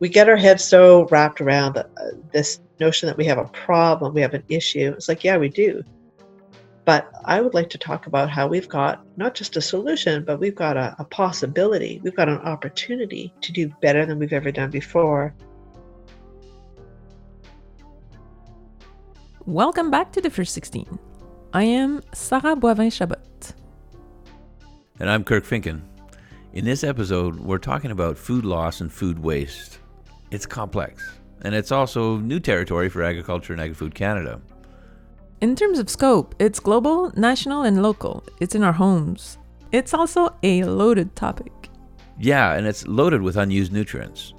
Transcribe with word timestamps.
we 0.00 0.08
get 0.08 0.28
our 0.28 0.36
heads 0.36 0.64
so 0.64 1.06
wrapped 1.06 1.40
around 1.40 1.76
uh, 1.76 1.84
this 2.32 2.60
notion 2.78 3.08
that 3.08 3.16
we 3.16 3.24
have 3.24 3.38
a 3.38 3.44
problem, 3.46 4.14
we 4.14 4.20
have 4.20 4.34
an 4.34 4.44
issue. 4.48 4.92
It's 4.96 5.08
like, 5.08 5.24
yeah, 5.24 5.36
we 5.36 5.48
do. 5.48 5.82
But 6.84 7.10
I 7.24 7.40
would 7.40 7.52
like 7.52 7.68
to 7.70 7.78
talk 7.78 8.06
about 8.06 8.30
how 8.30 8.46
we've 8.46 8.68
got 8.68 9.04
not 9.16 9.34
just 9.34 9.56
a 9.56 9.60
solution, 9.60 10.24
but 10.24 10.38
we've 10.38 10.54
got 10.54 10.76
a, 10.76 10.94
a 10.98 11.04
possibility, 11.04 12.00
we've 12.02 12.14
got 12.14 12.28
an 12.28 12.38
opportunity 12.38 13.34
to 13.40 13.52
do 13.52 13.68
better 13.82 14.06
than 14.06 14.18
we've 14.18 14.32
ever 14.32 14.52
done 14.52 14.70
before. 14.70 15.34
Welcome 19.44 19.90
back 19.90 20.12
to 20.12 20.20
the 20.20 20.30
First 20.30 20.54
16. 20.54 20.98
I 21.52 21.64
am 21.64 22.02
Sarah 22.14 22.54
Boivin 22.54 22.92
Chabot. 22.92 23.52
And 25.00 25.10
I'm 25.10 25.24
Kirk 25.24 25.44
Finken. 25.44 25.82
In 26.52 26.64
this 26.64 26.84
episode, 26.84 27.40
we're 27.40 27.58
talking 27.58 27.90
about 27.90 28.16
food 28.16 28.44
loss 28.44 28.80
and 28.80 28.92
food 28.92 29.18
waste. 29.18 29.78
It's 30.30 30.46
complex, 30.46 31.02
and 31.42 31.54
it's 31.54 31.72
also 31.72 32.18
new 32.18 32.38
territory 32.38 32.88
for 32.88 33.02
Agriculture 33.02 33.54
and 33.54 33.62
Agri-Food 33.62 33.94
Canada. 33.94 34.40
In 35.40 35.56
terms 35.56 35.78
of 35.78 35.88
scope, 35.88 36.34
it's 36.38 36.60
global, 36.60 37.12
national, 37.16 37.62
and 37.62 37.82
local. 37.82 38.24
It's 38.40 38.54
in 38.54 38.62
our 38.62 38.72
homes. 38.72 39.38
It's 39.72 39.94
also 39.94 40.34
a 40.42 40.64
loaded 40.64 41.14
topic. 41.16 41.70
Yeah, 42.18 42.54
and 42.54 42.66
it's 42.66 42.86
loaded 42.86 43.22
with 43.22 43.36
unused 43.36 43.72
nutrients. 43.72 44.34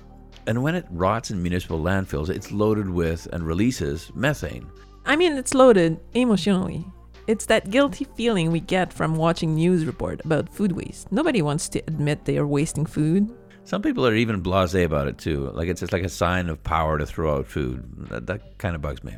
And 0.45 0.61
when 0.61 0.75
it 0.75 0.85
rots 0.89 1.31
in 1.31 1.41
municipal 1.41 1.79
landfills, 1.79 2.29
it's 2.29 2.51
loaded 2.51 2.89
with 2.89 3.27
and 3.31 3.45
releases 3.45 4.11
methane. 4.13 4.69
I 5.05 5.15
mean, 5.15 5.33
it's 5.37 5.53
loaded 5.53 5.99
emotionally. 6.13 6.85
It's 7.27 7.45
that 7.45 7.69
guilty 7.69 8.05
feeling 8.15 8.51
we 8.51 8.59
get 8.59 8.91
from 8.91 9.15
watching 9.15 9.55
news 9.55 9.85
report 9.85 10.23
about 10.25 10.49
food 10.49 10.71
waste. 10.71 11.11
Nobody 11.11 11.41
wants 11.41 11.69
to 11.69 11.79
admit 11.87 12.25
they 12.25 12.37
are 12.37 12.47
wasting 12.47 12.85
food. 12.85 13.31
Some 13.69 13.83
people 13.83 14.07
are 14.07 14.15
even 14.15 14.41
blasé 14.41 14.83
about 14.83 15.07
it 15.07 15.19
too. 15.19 15.51
Like 15.51 15.69
it's 15.69 15.81
just 15.81 15.93
like 15.93 16.01
a 16.01 16.09
sign 16.09 16.49
of 16.49 16.63
power 16.63 16.97
to 16.97 17.05
throw 17.05 17.35
out 17.35 17.45
food. 17.45 18.07
That, 18.09 18.25
that 18.25 18.57
kind 18.57 18.75
of 18.75 18.81
bugs 18.81 19.03
me. 19.03 19.15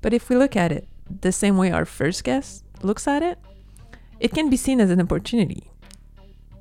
But 0.00 0.14
if 0.14 0.30
we 0.30 0.36
look 0.36 0.56
at 0.56 0.72
it 0.72 0.88
the 1.20 1.30
same 1.30 1.58
way 1.58 1.70
our 1.70 1.84
first 1.84 2.24
guest 2.24 2.64
looks 2.80 3.06
at 3.06 3.22
it, 3.22 3.38
it 4.18 4.32
can 4.32 4.48
be 4.48 4.56
seen 4.56 4.80
as 4.80 4.88
an 4.88 4.98
opportunity. 4.98 5.70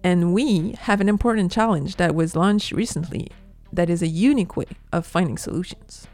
And 0.04 0.34
we 0.34 0.74
have 0.80 1.00
an 1.00 1.08
important 1.08 1.54
challenge 1.54 1.96
that 1.96 2.14
was 2.14 2.36
launched 2.36 2.74
recently 2.74 3.30
that 3.72 3.90
is 3.90 4.02
a 4.02 4.08
unique 4.08 4.58
way 4.58 4.68
of 4.92 5.06
finding 5.06 5.38
solutions. 5.38 6.06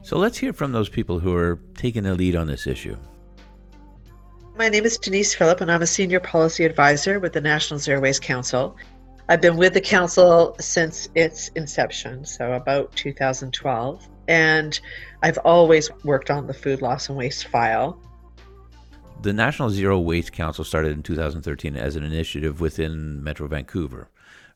So 0.00 0.16
let's 0.16 0.38
hear 0.38 0.54
from 0.54 0.72
those 0.72 0.88
people 0.88 1.18
who 1.18 1.34
are 1.34 1.58
taking 1.74 2.04
the 2.04 2.14
lead 2.14 2.34
on 2.34 2.46
this 2.46 2.66
issue. 2.66 2.96
My 4.56 4.70
name 4.70 4.86
is 4.86 4.96
Denise 4.96 5.34
Philippe, 5.34 5.60
and 5.60 5.70
I'm 5.70 5.82
a 5.82 5.86
senior 5.86 6.18
policy 6.18 6.64
advisor 6.64 7.20
with 7.20 7.34
the 7.34 7.42
National 7.42 7.78
Zero 7.78 8.00
Waste 8.00 8.22
Council. 8.22 8.74
I've 9.28 9.42
been 9.42 9.58
with 9.58 9.74
the 9.74 9.82
council 9.82 10.56
since 10.58 11.10
its 11.14 11.48
inception, 11.48 12.24
so 12.24 12.54
about 12.54 12.90
2012, 12.96 14.08
and 14.28 14.80
I've 15.22 15.36
always 15.44 15.90
worked 16.04 16.30
on 16.30 16.46
the 16.46 16.54
food 16.54 16.80
loss 16.80 17.10
and 17.10 17.18
waste 17.18 17.48
file. 17.48 18.00
The 19.20 19.34
National 19.34 19.68
Zero 19.68 19.98
Waste 19.98 20.32
Council 20.32 20.64
started 20.64 20.92
in 20.92 21.02
2013 21.02 21.76
as 21.76 21.94
an 21.94 22.02
initiative 22.02 22.58
within 22.58 23.22
Metro 23.22 23.46
Vancouver. 23.48 24.08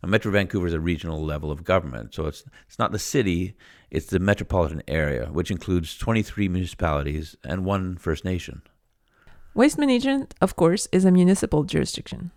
Now, 0.03 0.09
Metro 0.09 0.33
Vancouver 0.33 0.67
is 0.67 0.73
a 0.73 0.81
regional 0.81 1.23
level 1.23 1.51
of 1.51 1.63
government, 1.63 2.15
so 2.15 2.25
it's 2.25 2.43
it's 2.67 2.79
not 2.79 2.93
the 2.93 2.99
city, 2.99 3.55
it's 3.91 4.07
the 4.07 4.19
metropolitan 4.19 4.83
area, 4.89 5.27
which 5.27 5.51
includes 5.51 5.99
23 5.99 6.49
municipalities 6.49 7.37
and 7.45 7.67
one 7.67 7.99
First 7.99 8.25
Nation. 8.25 8.63
Waste 9.55 9.79
management, 9.79 10.35
of 10.41 10.57
course, 10.57 10.87
is 10.93 11.05
a 11.05 11.11
municipal 11.11 11.65
jurisdiction. 11.65 12.31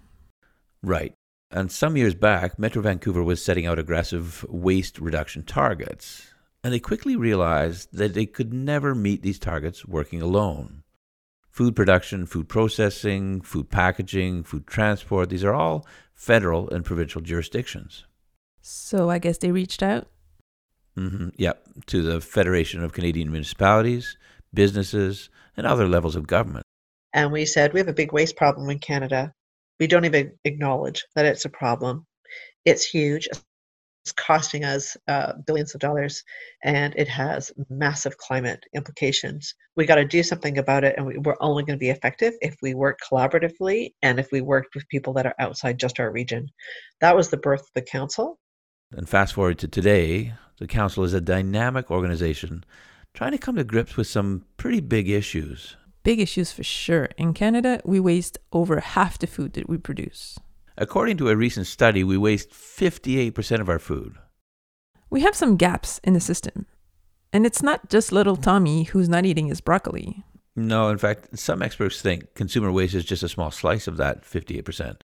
Right. 0.82 1.14
And 1.52 1.72
some 1.72 1.96
years 1.96 2.16
back, 2.16 2.58
Metro 2.58 2.82
Vancouver 2.82 3.24
was 3.24 3.44
setting 3.44 3.68
out 3.68 3.78
aggressive 3.78 4.44
waste 4.50 4.98
reduction 5.00 5.44
targets, 5.44 6.34
and 6.64 6.74
they 6.74 6.80
quickly 6.80 7.16
realized 7.16 7.90
that 7.94 8.16
they 8.16 8.26
could 8.26 8.52
never 8.52 8.96
meet 8.96 9.22
these 9.22 9.38
targets 9.38 9.86
working 9.86 10.22
alone. 10.22 10.82
Food 11.50 11.76
production, 11.76 12.26
food 12.26 12.50
processing, 12.50 13.42
food 13.42 13.70
packaging, 13.70 14.44
food 14.44 14.66
transport, 14.66 15.30
these 15.30 15.44
are 15.44 15.54
all 15.54 15.86
federal 16.16 16.68
and 16.72 16.84
provincial 16.84 17.22
jurisdictions. 17.22 18.06
So 18.62 19.12
I 19.12 19.20
guess 19.20 19.38
they 19.38 19.52
reached 19.52 19.84
out? 19.84 20.08
Mm-hmm. 20.98 21.30
Yep, 21.38 21.68
to 21.88 22.02
the 22.02 22.20
Federation 22.22 22.84
of 22.84 22.94
Canadian 22.94 23.32
Municipalities, 23.32 24.18
businesses, 24.52 25.30
and 25.56 25.68
other 25.68 25.88
levels 25.88 26.16
of 26.16 26.26
government. 26.26 26.63
And 27.14 27.32
we 27.32 27.46
said, 27.46 27.74
we 27.74 27.80
have 27.80 27.88
a 27.88 27.94
big 27.94 28.12
waste 28.12 28.36
problem 28.36 28.70
in 28.70 28.80
Canada. 28.80 29.34
We 29.80 29.88
don't 29.88 30.06
even 30.06 30.34
acknowledge 30.44 31.06
that 31.16 31.26
it's 31.26 31.46
a 31.46 31.50
problem. 31.50 32.06
It's 32.66 32.86
huge. 32.86 33.28
It's 34.04 34.12
costing 34.12 34.66
us 34.66 34.98
uh, 35.08 35.34
billions 35.46 35.76
of 35.76 35.82
dollars 35.82 36.24
and 36.64 36.94
it 36.98 37.08
has 37.08 37.52
massive 37.70 38.18
climate 38.18 38.66
implications. 38.76 39.56
We 39.78 39.86
got 39.86 39.96
to 39.96 40.06
do 40.06 40.24
something 40.24 40.58
about 40.58 40.84
it, 40.84 40.96
and 40.98 41.06
we, 41.06 41.18
we're 41.18 41.38
only 41.40 41.64
going 41.64 41.78
to 41.78 41.84
be 41.84 41.90
effective 41.90 42.34
if 42.42 42.56
we 42.62 42.74
work 42.74 43.00
collaboratively 43.10 43.94
and 44.02 44.20
if 44.20 44.30
we 44.32 44.42
work 44.42 44.66
with 44.76 44.90
people 44.90 45.14
that 45.14 45.26
are 45.26 45.36
outside 45.40 45.80
just 45.80 46.02
our 46.02 46.12
region. 46.12 46.50
That 47.00 47.16
was 47.16 47.30
the 47.30 47.38
birth 47.38 47.62
of 47.62 47.72
the 47.76 47.82
council. 47.82 48.40
And 48.92 49.08
fast 49.08 49.34
forward 49.34 49.58
to 49.60 49.68
today, 49.68 50.34
the 50.58 50.68
council 50.68 51.04
is 51.04 51.14
a 51.14 51.22
dynamic 51.22 51.90
organization 51.90 52.66
trying 53.14 53.32
to 53.32 53.38
come 53.38 53.56
to 53.56 53.64
grips 53.64 53.96
with 53.96 54.08
some 54.08 54.46
pretty 54.58 54.82
big 54.82 55.10
issues. 55.10 55.78
Big 56.04 56.20
issues 56.20 56.52
for 56.52 56.64
sure. 56.64 57.06
In 57.18 57.34
Canada, 57.34 57.82
we 57.86 58.00
waste 58.00 58.38
over 58.52 58.82
half 58.82 59.18
the 59.18 59.28
food 59.28 59.54
that 59.54 59.70
we 59.70 59.78
produce. 59.78 60.38
According 60.78 61.18
to 61.18 61.30
a 61.30 61.36
recent 61.36 61.68
study, 61.68 62.04
we 62.04 62.18
waste 62.18 62.50
58% 62.50 63.62
of 63.62 63.70
our 63.70 63.80
food. 63.80 64.16
We 65.10 65.22
have 65.22 65.36
some 65.36 65.56
gaps 65.56 66.00
in 66.04 66.14
the 66.14 66.20
system. 66.20 66.66
And 67.32 67.46
it's 67.46 67.64
not 67.64 67.90
just 67.90 68.12
little 68.12 68.36
Tommy 68.36 68.84
who's 68.84 69.08
not 69.08 69.26
eating 69.26 69.48
his 69.48 69.62
broccoli. 69.62 70.24
No, 70.56 70.90
in 70.90 70.98
fact, 70.98 71.40
some 71.40 71.62
experts 71.62 72.02
think 72.02 72.34
consumer 72.36 72.72
waste 72.72 72.94
is 72.96 73.06
just 73.06 73.24
a 73.24 73.30
small 73.30 73.50
slice 73.50 73.88
of 73.88 73.98
that 73.98 74.24
58%. 74.24 74.98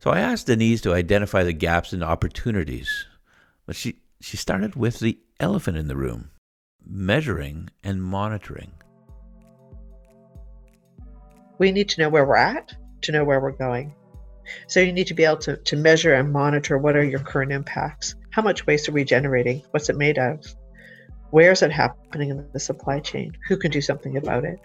So 0.00 0.10
I 0.10 0.20
asked 0.20 0.46
Denise 0.46 0.80
to 0.82 0.94
identify 0.94 1.42
the 1.42 1.52
gaps 1.52 1.92
and 1.92 2.02
opportunities. 2.02 3.06
But 3.66 3.76
she, 3.76 4.00
she 4.20 4.36
started 4.36 4.76
with 4.76 5.00
the 5.00 5.18
elephant 5.40 5.76
in 5.76 5.88
the 5.88 5.96
room 5.96 6.30
measuring 6.88 7.68
and 7.82 8.00
monitoring. 8.02 8.70
We 11.58 11.72
need 11.72 11.88
to 11.90 12.00
know 12.00 12.08
where 12.08 12.24
we're 12.24 12.36
at 12.36 12.74
to 13.02 13.12
know 13.12 13.24
where 13.24 13.40
we're 13.40 13.52
going. 13.52 13.94
So 14.68 14.80
you 14.80 14.92
need 14.92 15.08
to 15.08 15.14
be 15.14 15.24
able 15.24 15.38
to, 15.38 15.56
to 15.56 15.76
measure 15.76 16.14
and 16.14 16.32
monitor 16.32 16.78
what 16.78 16.96
are 16.96 17.04
your 17.04 17.20
current 17.20 17.52
impacts. 17.52 18.14
How 18.30 18.42
much 18.42 18.66
waste 18.66 18.88
are 18.88 18.92
we 18.92 19.04
generating? 19.04 19.62
What's 19.70 19.88
it 19.88 19.96
made 19.96 20.18
of? 20.18 20.44
Where 21.30 21.50
is 21.50 21.62
it 21.62 21.72
happening 21.72 22.30
in 22.30 22.46
the 22.52 22.60
supply 22.60 23.00
chain? 23.00 23.36
Who 23.48 23.56
can 23.56 23.72
do 23.72 23.80
something 23.80 24.16
about 24.16 24.44
it? 24.44 24.60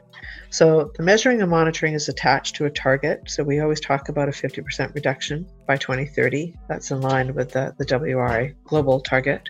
So 0.51 0.91
the 0.96 1.03
measuring 1.03 1.41
and 1.41 1.50
monitoring 1.50 1.96
is 1.96 2.07
attached 2.07 2.56
to 2.57 2.66
a 2.66 2.69
target. 2.69 3.24
So 3.28 3.44
we 3.44 3.59
always 3.59 3.80
talk 3.80 4.09
about 4.09 4.30
a 4.30 4.31
50% 4.31 4.94
reduction 4.94 5.47
by 5.66 5.78
2030. 5.78 6.53
That's 6.69 6.91
in 6.91 7.01
line 7.01 7.34
with 7.34 7.51
the, 7.51 7.74
the 7.80 7.85
WRI 7.85 8.53
global 8.63 9.00
target. 9.00 9.50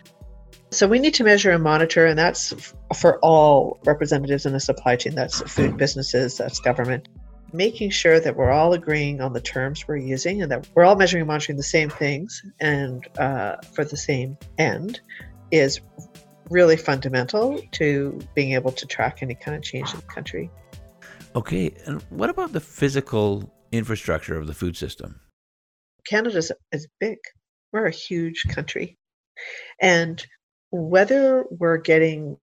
So 0.70 0.88
we 0.88 0.98
need 0.98 1.12
to 1.14 1.24
measure 1.24 1.50
and 1.50 1.62
monitor, 1.62 2.06
and 2.06 2.18
that's 2.18 2.72
for 2.96 3.18
all 3.18 3.78
representatives 3.84 4.46
in 4.46 4.54
the 4.54 4.60
supply 4.60 4.96
chain. 4.96 5.14
That's 5.14 5.42
food 5.42 5.76
businesses, 5.76 6.38
that's 6.38 6.60
government 6.60 7.08
making 7.52 7.90
sure 7.90 8.18
that 8.18 8.36
we're 8.36 8.50
all 8.50 8.72
agreeing 8.72 9.20
on 9.20 9.32
the 9.32 9.40
terms 9.40 9.86
we're 9.86 9.96
using 9.96 10.42
and 10.42 10.50
that 10.50 10.66
we're 10.74 10.84
all 10.84 10.96
measuring 10.96 11.22
and 11.22 11.28
monitoring 11.28 11.56
the 11.56 11.62
same 11.62 11.90
things 11.90 12.42
and 12.60 13.06
uh, 13.18 13.56
for 13.74 13.84
the 13.84 13.96
same 13.96 14.36
end 14.58 15.00
is 15.50 15.80
really 16.50 16.76
fundamental 16.76 17.60
to 17.72 18.18
being 18.34 18.52
able 18.52 18.72
to 18.72 18.86
track 18.86 19.18
any 19.22 19.34
kind 19.34 19.56
of 19.56 19.62
change 19.62 19.92
in 19.92 20.00
the 20.00 20.06
country. 20.06 20.50
Okay, 21.34 21.74
and 21.86 22.02
what 22.10 22.30
about 22.30 22.52
the 22.52 22.60
physical 22.60 23.52
infrastructure 23.70 24.36
of 24.36 24.46
the 24.46 24.54
food 24.54 24.76
system? 24.76 25.20
Canada 26.06 26.42
is 26.72 26.88
big. 27.00 27.18
We're 27.72 27.86
a 27.86 27.90
huge 27.90 28.44
country. 28.48 28.98
And 29.80 30.24
whether 30.70 31.44
we're 31.50 31.78
getting 31.78 32.36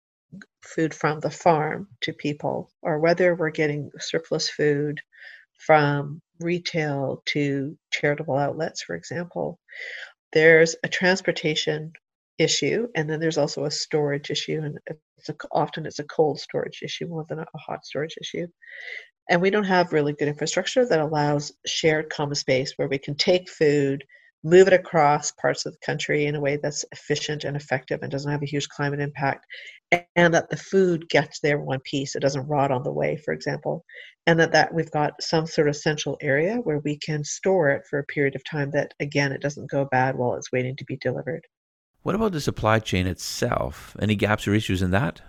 food 0.63 0.93
from 0.93 1.19
the 1.19 1.31
farm 1.31 1.87
to 2.01 2.13
people 2.13 2.69
or 2.81 2.99
whether 2.99 3.35
we're 3.35 3.49
getting 3.49 3.91
surplus 3.99 4.49
food 4.49 4.99
from 5.57 6.21
retail 6.39 7.21
to 7.25 7.77
charitable 7.91 8.37
outlets, 8.37 8.81
for 8.83 8.95
example, 8.95 9.59
there's 10.33 10.75
a 10.83 10.87
transportation 10.87 11.91
issue 12.37 12.87
and 12.95 13.09
then 13.09 13.19
there's 13.19 13.37
also 13.37 13.65
a 13.65 13.71
storage 13.71 14.29
issue 14.31 14.61
and 14.63 14.79
it's 15.17 15.29
a, 15.29 15.35
often 15.51 15.85
it's 15.85 15.99
a 15.99 16.05
cold 16.05 16.39
storage 16.39 16.79
issue 16.83 17.07
more 17.07 17.25
than 17.27 17.39
a 17.39 17.45
hot 17.57 17.85
storage 17.85 18.15
issue. 18.21 18.47
And 19.29 19.41
we 19.41 19.49
don't 19.49 19.65
have 19.65 19.93
really 19.93 20.13
good 20.13 20.27
infrastructure 20.27 20.87
that 20.87 20.99
allows 20.99 21.51
shared 21.65 22.09
common 22.09 22.35
space 22.35 22.73
where 22.77 22.87
we 22.87 22.97
can 22.97 23.15
take 23.15 23.49
food 23.49 24.03
move 24.43 24.67
it 24.67 24.73
across 24.73 25.31
parts 25.31 25.65
of 25.65 25.73
the 25.73 25.85
country 25.85 26.25
in 26.25 26.35
a 26.35 26.39
way 26.39 26.57
that's 26.57 26.85
efficient 26.91 27.43
and 27.43 27.57
effective 27.57 27.99
and 28.01 28.11
doesn't 28.11 28.31
have 28.31 28.41
a 28.41 28.47
huge 28.47 28.69
climate 28.69 28.99
impact, 28.99 29.45
and 30.15 30.33
that 30.33 30.49
the 30.49 30.57
food 30.57 31.09
gets 31.09 31.39
there 31.39 31.57
in 31.57 31.65
one 31.65 31.81
piece. 31.81 32.15
It 32.15 32.21
doesn't 32.21 32.47
rot 32.47 32.71
on 32.71 32.83
the 32.83 32.91
way, 32.91 33.17
for 33.17 33.33
example, 33.33 33.83
and 34.27 34.39
that, 34.39 34.51
that 34.53 34.73
we've 34.73 34.91
got 34.91 35.21
some 35.21 35.45
sort 35.45 35.67
of 35.67 35.75
central 35.75 36.17
area 36.21 36.57
where 36.57 36.79
we 36.79 36.97
can 36.97 37.23
store 37.23 37.69
it 37.71 37.83
for 37.89 37.99
a 37.99 38.05
period 38.05 38.35
of 38.35 38.43
time 38.45 38.71
that, 38.71 38.93
again, 38.99 39.31
it 39.31 39.41
doesn't 39.41 39.71
go 39.71 39.85
bad 39.91 40.15
while 40.15 40.35
it's 40.35 40.51
waiting 40.51 40.75
to 40.77 40.85
be 40.85 40.97
delivered. 40.97 41.45
What 42.03 42.15
about 42.15 42.31
the 42.31 42.39
supply 42.39 42.79
chain 42.79 43.07
itself? 43.07 43.95
Any 43.99 44.15
gaps 44.15 44.47
or 44.47 44.53
issues 44.53 44.81
in 44.81 44.91
that? 44.91 45.21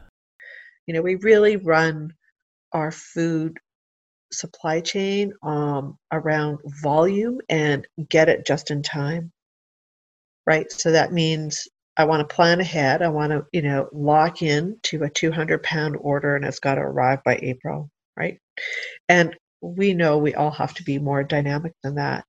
You 0.87 0.95
know, 0.95 1.03
we 1.03 1.17
really 1.17 1.57
run 1.57 2.13
our 2.73 2.93
food 2.93 3.59
supply 4.33 4.81
chain 4.81 5.33
um, 5.43 5.99
around 6.13 6.59
volume 6.83 7.41
and 7.49 7.87
get 8.09 8.29
it 8.29 8.47
just 8.47 8.71
in 8.71 8.83
time. 8.83 9.33
Right? 10.47 10.71
So 10.71 10.93
that 10.93 11.13
means 11.13 11.69
i 11.97 12.05
want 12.05 12.27
to 12.27 12.35
plan 12.35 12.61
ahead. 12.61 13.03
I 13.03 13.09
want 13.09 13.33
to 13.33 13.45
you 13.53 13.63
know 13.63 13.89
lock 13.93 14.43
in 14.43 14.79
to 14.85 15.03
a 15.05 15.11
200 15.11 15.63
pound 15.63 15.97
order 16.01 16.37
and 16.37 16.45
it's 16.45 16.61
got 16.61 16.77
to 16.77 16.81
arrive 16.81 17.23
by 17.25 17.39
april 17.43 17.91
right? 18.21 18.39
And 19.09 19.37
we 19.63 19.95
know 19.95 20.19
we 20.19 20.35
all 20.35 20.51
have 20.51 20.75
to 20.75 20.85
be 20.85 20.99
more 20.99 21.25
dynamic 21.25 21.73
than 21.83 21.97
that. 21.97 22.25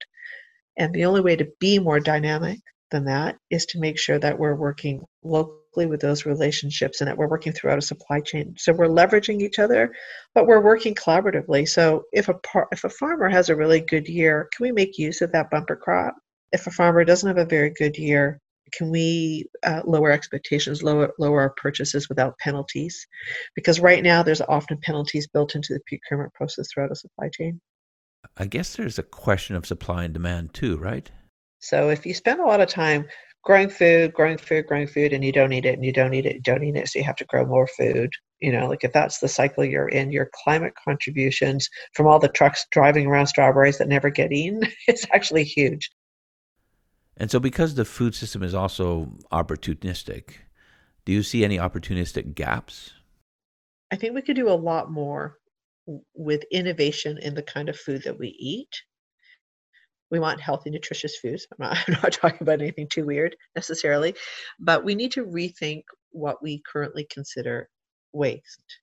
And 0.78 0.94
the 0.94 1.06
only 1.06 1.22
way 1.22 1.36
to 1.36 1.52
be 1.60 1.80
more 1.80 2.00
dynamic 2.00 2.60
than 2.92 3.06
that 3.06 3.38
is 3.50 3.66
to 3.68 3.80
make 3.80 4.00
sure 4.00 4.20
that 4.20 4.40
we're 4.40 4.56
working 4.56 5.04
locally 5.24 5.61
with 5.76 6.02
those 6.02 6.26
relationships 6.26 7.02
and 7.02 7.08
that 7.08 7.18
we're 7.18 7.28
working 7.28 7.54
throughout 7.54 7.78
a 7.78 7.82
supply 7.82 8.20
chain. 8.20 8.56
So 8.58 8.74
we're 8.74 8.88
leveraging 8.88 9.42
each 9.42 9.60
other, 9.60 9.94
but 10.36 10.46
we're 10.46 10.62
working 10.62 10.96
collaboratively. 10.96 11.68
So 11.68 12.04
if 12.12 12.30
a 12.30 12.34
par- 12.36 12.68
if 12.72 12.84
a 12.84 12.90
farmer 12.90 13.30
has 13.30 13.50
a 13.50 13.56
really 13.56 13.80
good 13.80 14.08
year, 14.08 14.50
can 14.56 14.64
we 14.64 14.72
make 14.72 14.98
use 14.98 15.22
of 15.22 15.32
that 15.32 15.50
bumper 15.50 15.76
crop? 15.76 16.16
If 16.52 16.68
a 16.68 16.72
farmer 16.72 17.06
doesn't 17.06 17.28
have 17.28 17.38
a 17.38 17.46
very 17.46 17.70
good 17.70 17.98
year, 17.98 18.40
can 18.74 18.90
we 18.90 19.46
uh, 19.64 19.82
lower 19.86 20.12
expectations, 20.12 20.84
lower 20.84 21.14
lower 21.20 21.42
our 21.42 21.52
purchases 21.52 22.10
without 22.10 22.38
penalties? 22.40 23.08
Because 23.56 23.80
right 23.80 24.04
now 24.04 24.24
there's 24.24 24.42
often 24.42 24.78
penalties 24.78 25.28
built 25.28 25.56
into 25.56 25.74
the 25.74 25.82
procurement 25.88 26.34
process 26.34 26.68
throughout 26.72 26.92
a 26.92 26.96
supply 26.96 27.30
chain. 27.30 27.60
I 28.38 28.46
guess 28.46 28.76
there's 28.76 29.00
a 29.00 29.04
question 29.04 29.56
of 29.56 29.66
supply 29.66 30.04
and 30.04 30.14
demand 30.14 30.54
too, 30.54 30.78
right? 30.78 31.10
So 31.60 31.90
if 31.90 32.06
you 32.06 32.14
spend 32.14 32.40
a 32.40 32.46
lot 32.46 32.62
of 32.62 32.70
time 32.70 33.08
growing 33.44 33.70
food, 33.70 34.14
growing 34.14 34.38
food, 34.38 34.68
growing 34.68 34.88
food, 34.88 35.14
and 35.14 35.24
you 35.24 35.32
don't 35.32 35.54
eat 35.54 35.66
it, 35.66 35.76
and 35.76 35.86
you 35.86 35.92
don't 35.92 36.14
eat 36.14 36.26
it, 36.26 36.36
you 36.36 36.42
don't 36.42 36.64
eat 36.64 36.76
it, 36.76 36.88
so 36.88 37.00
you 37.00 37.06
have 37.06 37.16
to 37.16 37.26
grow 37.26 37.46
more 37.46 37.68
food. 37.68 38.12
You 38.40 38.52
know, 38.52 38.68
like 38.68 38.84
if 38.84 38.94
that's 38.94 39.20
the 39.20 39.28
cycle 39.28 39.64
you're 39.64 39.90
in, 39.90 40.12
your 40.12 40.30
climate 40.44 40.74
contributions 40.84 41.70
from 41.94 42.08
all 42.08 42.20
the 42.20 42.30
trucks 42.30 42.66
driving 42.72 43.08
around 43.08 43.28
strawberries 43.28 43.78
that 43.78 43.88
never 43.88 44.10
get 44.10 44.32
eaten, 44.32 44.62
it's 44.88 45.06
actually 45.14 45.44
huge. 45.44 45.92
And 47.18 47.30
so, 47.30 47.40
because 47.40 47.76
the 47.76 47.86
food 47.86 48.16
system 48.16 48.42
is 48.42 48.54
also 48.54 49.12
opportunistic, 49.32 50.36
do 51.06 51.12
you 51.12 51.24
see 51.24 51.44
any 51.44 51.58
opportunistic 51.58 52.36
gaps? 52.36 52.94
I 53.92 53.96
think 53.96 54.16
we 54.16 54.22
could 54.22 54.38
do 54.38 54.50
a 54.50 54.54
lot 54.54 54.92
more 54.92 55.38
with 56.16 56.44
innovation 56.52 57.18
in 57.18 57.36
the 57.36 57.44
kind 57.44 57.70
of 57.70 57.78
food 57.78 58.04
that 58.04 58.18
we 58.18 58.30
eat 58.40 58.70
we 60.12 60.20
want 60.20 60.42
healthy, 60.42 60.70
nutritious 60.70 61.18
foods. 61.18 61.48
I'm 61.52 61.68
not, 61.68 61.78
I'm 61.88 61.98
not 62.04 62.12
talking 62.12 62.40
about 62.42 62.62
anything 62.62 62.88
too 62.88 63.06
weird 63.06 63.36
necessarily, 63.56 64.16
but 64.60 64.84
we 64.84 64.94
need 64.94 65.14
to 65.14 65.26
rethink 65.26 65.84
what 66.12 66.44
we 66.44 66.62
currently 66.72 67.08
consider 67.10 67.70
waste. 68.14 68.78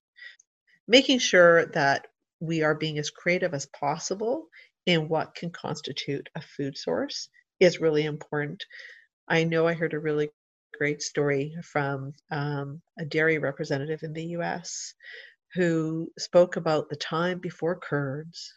Making 0.89 1.19
sure 1.19 1.67
that 1.67 2.07
we 2.41 2.63
are 2.63 2.75
being 2.75 2.99
as 2.99 3.11
creative 3.11 3.53
as 3.53 3.67
possible 3.67 4.47
in 4.87 5.09
what 5.09 5.35
can 5.35 5.51
constitute 5.51 6.29
a 6.35 6.41
food 6.41 6.77
source 6.79 7.29
is 7.61 7.81
really 7.81 8.05
important. 8.05 8.65
I 9.29 9.45
know 9.45 9.67
I 9.67 9.75
heard 9.75 9.93
a 9.93 9.99
really 9.99 10.31
great 10.79 11.03
story 11.03 11.55
from 11.63 12.15
um, 12.31 12.81
a 12.99 13.05
dairy 13.05 13.39
representative 13.39 14.03
in 14.03 14.13
the 14.15 14.25
US 14.39 14.95
who 15.55 16.11
spoke 16.19 16.57
about 16.57 16.89
the 16.89 16.97
time 16.97 17.39
before 17.39 17.79
curds 17.79 18.55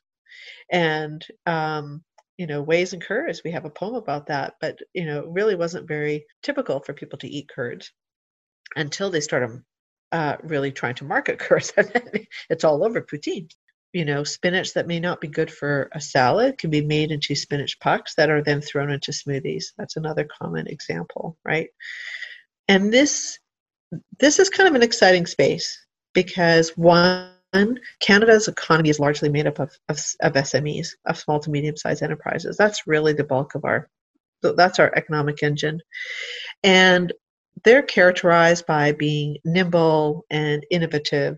and 0.71 1.25
um, 1.45 2.03
you 2.41 2.47
know, 2.47 2.59
ways 2.59 2.93
and 2.93 3.03
curds. 3.03 3.43
We 3.45 3.51
have 3.51 3.65
a 3.65 3.69
poem 3.69 3.93
about 3.93 4.25
that, 4.25 4.55
but 4.59 4.79
you 4.95 5.05
know, 5.05 5.19
it 5.19 5.27
really 5.27 5.53
wasn't 5.53 5.87
very 5.87 6.25
typical 6.41 6.79
for 6.79 6.91
people 6.91 7.19
to 7.19 7.27
eat 7.27 7.51
curds 7.55 7.91
until 8.75 9.11
they 9.11 9.19
started 9.21 9.61
uh, 10.11 10.37
really 10.41 10.71
trying 10.71 10.95
to 10.95 11.03
market 11.03 11.37
curds. 11.45 11.71
it's 12.49 12.63
all 12.63 12.83
over 12.83 12.99
poutine. 12.99 13.47
You 13.93 14.05
know, 14.05 14.23
spinach 14.23 14.73
that 14.73 14.87
may 14.87 14.99
not 14.99 15.21
be 15.21 15.27
good 15.27 15.51
for 15.51 15.91
a 15.91 16.01
salad 16.01 16.57
can 16.57 16.71
be 16.71 16.81
made 16.81 17.11
into 17.11 17.35
spinach 17.35 17.79
pucks 17.79 18.15
that 18.15 18.31
are 18.31 18.41
then 18.41 18.59
thrown 18.59 18.89
into 18.89 19.11
smoothies. 19.11 19.65
That's 19.77 19.97
another 19.97 20.27
common 20.41 20.65
example, 20.65 21.37
right? 21.45 21.69
And 22.67 22.91
this 22.91 23.37
this 24.19 24.39
is 24.39 24.49
kind 24.49 24.67
of 24.67 24.73
an 24.73 24.81
exciting 24.81 25.27
space 25.27 25.77
because 26.15 26.71
one 26.75 27.30
Canada's 27.99 28.47
economy 28.47 28.89
is 28.89 28.99
largely 28.99 29.29
made 29.29 29.47
up 29.47 29.59
of, 29.59 29.77
of, 29.89 29.97
of 30.21 30.33
SMEs, 30.33 30.89
of 31.05 31.17
small 31.17 31.39
to 31.39 31.49
medium 31.49 31.75
sized 31.75 32.03
enterprises. 32.03 32.55
That's 32.57 32.87
really 32.87 33.13
the 33.13 33.23
bulk 33.23 33.55
of 33.55 33.65
our, 33.65 33.89
that's 34.41 34.79
our 34.79 34.91
economic 34.95 35.43
engine. 35.43 35.81
And 36.63 37.11
they're 37.63 37.83
characterized 37.83 38.65
by 38.65 38.93
being 38.93 39.37
nimble 39.43 40.25
and 40.29 40.65
innovative. 40.71 41.37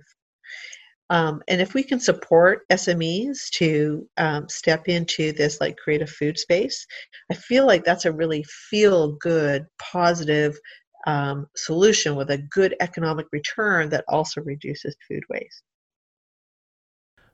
Um, 1.10 1.42
and 1.48 1.62
if 1.62 1.74
we 1.74 1.84
can 1.84 2.00
support 2.00 2.68
SMEs 2.70 3.50
to 3.52 4.08
um, 4.18 4.48
step 4.50 4.88
into 4.88 5.32
this 5.32 5.60
like 5.60 5.78
creative 5.78 6.10
food 6.10 6.38
space, 6.38 6.86
I 7.32 7.36
feel 7.36 7.66
like 7.66 7.84
that's 7.84 8.06
a 8.06 8.12
really 8.12 8.44
feel 8.70 9.14
good, 9.14 9.66
positive 9.80 10.58
um, 11.06 11.48
solution 11.56 12.16
with 12.16 12.32
a 12.32 12.38
good 12.38 12.76
economic 12.80 13.28
return 13.32 13.90
that 13.90 14.06
also 14.08 14.42
reduces 14.42 14.96
food 15.08 15.24
waste. 15.30 15.64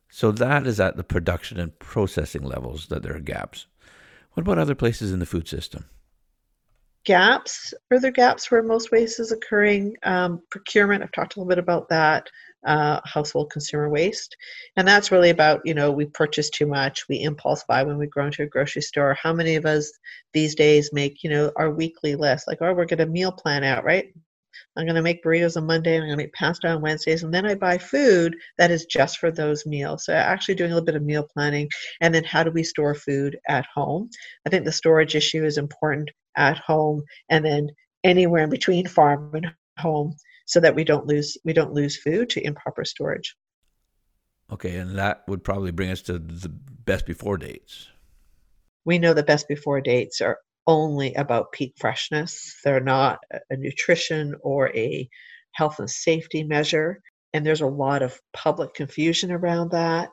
So 0.09 0.31
that 0.31 0.65
is 0.65 0.79
at 0.79 0.97
the 0.97 1.03
production 1.03 1.59
and 1.59 1.77
processing 1.79 2.43
levels 2.43 2.87
that 2.87 3.03
there 3.03 3.15
are 3.15 3.19
gaps. 3.19 3.67
What 4.33 4.41
about 4.41 4.57
other 4.57 4.75
places 4.75 5.11
in 5.11 5.19
the 5.19 5.25
food 5.25 5.47
system? 5.47 5.85
Gaps, 7.05 7.73
further 7.89 8.11
gaps 8.11 8.51
where 8.51 8.61
most 8.61 8.91
waste 8.91 9.19
is 9.19 9.31
occurring. 9.31 9.95
Um, 10.03 10.41
procurement, 10.49 11.03
I've 11.03 11.11
talked 11.11 11.35
a 11.35 11.39
little 11.39 11.49
bit 11.49 11.59
about 11.59 11.89
that. 11.89 12.27
Uh, 12.65 12.99
household 13.05 13.49
consumer 13.51 13.87
waste. 13.87 14.35
And 14.75 14.85
that's 14.85 15.13
really 15.13 15.29
about, 15.29 15.61
you 15.63 15.73
know, 15.73 15.91
we 15.93 16.05
purchase 16.05 16.49
too 16.49 16.65
much, 16.65 17.07
we 17.07 17.21
impulse 17.21 17.63
buy 17.63 17.83
when 17.83 17.97
we 17.97 18.07
go 18.07 18.25
into 18.25 18.43
a 18.43 18.47
grocery 18.47 18.81
store. 18.81 19.13
How 19.13 19.31
many 19.31 19.55
of 19.55 19.65
us 19.65 19.93
these 20.33 20.55
days 20.55 20.91
make, 20.91 21.23
you 21.23 21.29
know, 21.29 21.53
our 21.55 21.71
weekly 21.71 22.15
list? 22.15 22.49
Like, 22.49 22.57
oh, 22.59 22.73
we're 22.73 22.83
going 22.83 22.97
to 22.97 23.05
meal 23.05 23.31
plan 23.31 23.63
out, 23.63 23.85
right? 23.85 24.13
I'm 24.77 24.85
going 24.85 24.95
to 24.95 25.01
make 25.01 25.23
burritos 25.23 25.57
on 25.57 25.65
Monday 25.65 25.95
and 25.95 26.03
I'm 26.03 26.09
going 26.09 26.19
to 26.19 26.23
make 26.23 26.33
pasta 26.33 26.69
on 26.69 26.81
Wednesdays. 26.81 27.23
And 27.23 27.33
then 27.33 27.45
I 27.45 27.55
buy 27.55 27.77
food 27.77 28.35
that 28.57 28.71
is 28.71 28.85
just 28.85 29.17
for 29.17 29.31
those 29.31 29.65
meals. 29.65 30.05
So 30.05 30.13
actually 30.13 30.55
doing 30.55 30.71
a 30.71 30.75
little 30.75 30.85
bit 30.85 30.95
of 30.95 31.03
meal 31.03 31.27
planning. 31.33 31.67
And 32.01 32.13
then 32.13 32.23
how 32.23 32.43
do 32.43 32.51
we 32.51 32.63
store 32.63 32.95
food 32.95 33.37
at 33.47 33.65
home? 33.73 34.09
I 34.45 34.49
think 34.49 34.65
the 34.65 34.71
storage 34.71 35.15
issue 35.15 35.43
is 35.43 35.57
important 35.57 36.09
at 36.37 36.57
home 36.57 37.03
and 37.29 37.43
then 37.43 37.69
anywhere 38.03 38.43
in 38.43 38.49
between 38.49 38.87
farm 38.87 39.31
and 39.33 39.47
home 39.77 40.15
so 40.45 40.59
that 40.59 40.75
we 40.75 40.83
don't 40.83 41.05
lose 41.05 41.37
we 41.43 41.53
don't 41.53 41.73
lose 41.73 41.97
food 41.97 42.29
to 42.31 42.45
improper 42.45 42.85
storage. 42.85 43.35
Okay, 44.51 44.77
and 44.77 44.97
that 44.97 45.23
would 45.27 45.43
probably 45.43 45.71
bring 45.71 45.91
us 45.91 46.01
to 46.03 46.13
the 46.13 46.49
best 46.49 47.05
before 47.05 47.37
dates. 47.37 47.89
We 48.83 48.97
know 48.97 49.13
the 49.13 49.23
best 49.23 49.47
before 49.47 49.79
dates 49.81 50.21
are 50.21 50.39
only 50.69 51.15
about 51.15 51.51
peak 51.51 51.73
freshness. 51.79 52.55
They're 52.63 52.79
not 52.79 53.19
a 53.49 53.57
nutrition 53.57 54.35
or 54.43 54.69
a 54.69 55.09
health 55.53 55.79
and 55.79 55.89
safety 55.89 56.43
measure. 56.43 57.01
And 57.33 57.43
there's 57.43 57.61
a 57.61 57.67
lot 57.67 58.03
of 58.03 58.19
public 58.33 58.75
confusion 58.75 59.31
around 59.31 59.71
that. 59.71 60.09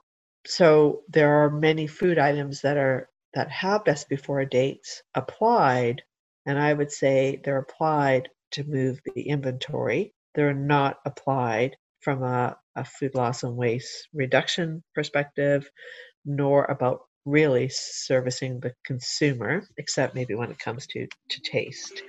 So 0.46 1.02
there 1.10 1.44
are 1.44 1.50
many 1.50 1.86
food 1.86 2.18
items 2.18 2.62
that 2.62 2.78
are 2.78 3.08
that 3.34 3.50
have 3.50 3.84
best 3.84 4.08
before 4.08 4.42
dates 4.46 5.02
applied, 5.14 6.00
and 6.46 6.58
I 6.58 6.72
would 6.72 6.90
say 6.90 7.38
they're 7.44 7.58
applied 7.58 8.30
to 8.52 8.64
move 8.64 8.98
the 9.14 9.28
inventory. 9.28 10.14
They're 10.34 10.54
not 10.54 10.96
applied 11.04 11.76
from 12.00 12.22
a, 12.22 12.56
a 12.74 12.84
food 12.84 13.14
loss 13.14 13.42
and 13.42 13.56
waste 13.56 14.08
reduction 14.14 14.82
perspective, 14.94 15.68
nor 16.24 16.64
about 16.64 17.00
really 17.26 17.68
servicing 17.68 18.60
the 18.60 18.72
consumer, 18.84 19.64
except 19.76 20.14
maybe 20.14 20.34
when 20.34 20.50
it 20.50 20.58
comes 20.58 20.86
to, 20.86 21.06
to 21.28 21.40
taste. 21.42 22.02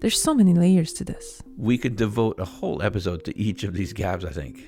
There's 0.00 0.20
so 0.20 0.34
many 0.34 0.54
layers 0.54 0.92
to 0.94 1.04
this. 1.04 1.42
We 1.56 1.76
could 1.76 1.96
devote 1.96 2.38
a 2.38 2.44
whole 2.44 2.82
episode 2.82 3.24
to 3.24 3.36
each 3.36 3.64
of 3.64 3.74
these 3.74 3.92
gaps, 3.92 4.24
I 4.24 4.30
think. 4.30 4.64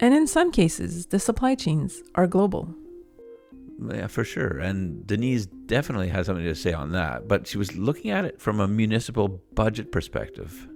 And 0.00 0.12
in 0.12 0.26
some 0.26 0.50
cases, 0.50 1.06
the 1.06 1.18
supply 1.18 1.54
chains 1.54 2.02
are 2.14 2.26
global. 2.26 2.74
Yeah, 3.90 4.08
for 4.08 4.24
sure. 4.24 4.58
And 4.58 5.06
Denise 5.06 5.46
definitely 5.46 6.08
has 6.08 6.26
something 6.26 6.44
to 6.44 6.54
say 6.54 6.72
on 6.72 6.92
that. 6.92 7.28
But 7.28 7.46
she 7.46 7.56
was 7.56 7.76
looking 7.76 8.10
at 8.10 8.24
it 8.24 8.40
from 8.40 8.60
a 8.60 8.68
municipal 8.68 9.40
budget 9.54 9.90
perspective. 9.90 10.68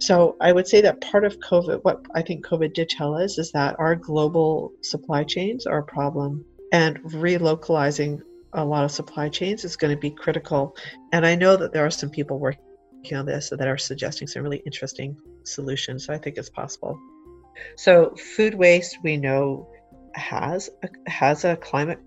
So 0.00 0.36
I 0.40 0.52
would 0.52 0.66
say 0.66 0.80
that 0.80 1.00
part 1.00 1.24
of 1.24 1.38
COVID, 1.40 1.80
what 1.82 2.04
I 2.14 2.22
think 2.22 2.46
COVID 2.46 2.74
did 2.74 2.88
tell 2.88 3.14
us 3.14 3.38
is 3.38 3.52
that 3.52 3.76
our 3.78 3.94
global 3.94 4.72
supply 4.82 5.24
chains 5.24 5.66
are 5.66 5.78
a 5.78 5.84
problem 5.84 6.44
and 6.72 6.98
relocalizing 7.02 8.20
a 8.52 8.64
lot 8.64 8.84
of 8.84 8.90
supply 8.90 9.28
chains 9.28 9.64
is 9.64 9.76
going 9.76 9.94
to 9.94 10.00
be 10.00 10.10
critical. 10.10 10.76
And 11.12 11.26
I 11.26 11.34
know 11.34 11.56
that 11.56 11.72
there 11.72 11.84
are 11.84 11.90
some 11.90 12.10
people 12.10 12.38
working 12.38 12.60
on 13.16 13.26
this 13.26 13.50
that 13.50 13.68
are 13.68 13.78
suggesting 13.78 14.28
some 14.28 14.42
really 14.42 14.62
interesting 14.64 15.16
solutions. 15.44 16.06
So 16.06 16.14
I 16.14 16.18
think 16.18 16.36
it's 16.36 16.50
possible. 16.50 16.98
So 17.76 18.14
food 18.36 18.54
waste 18.54 18.98
we 19.02 19.16
know 19.16 19.68
has 20.14 20.70
a, 20.82 21.10
has 21.10 21.44
a 21.44 21.56
climate 21.56 22.00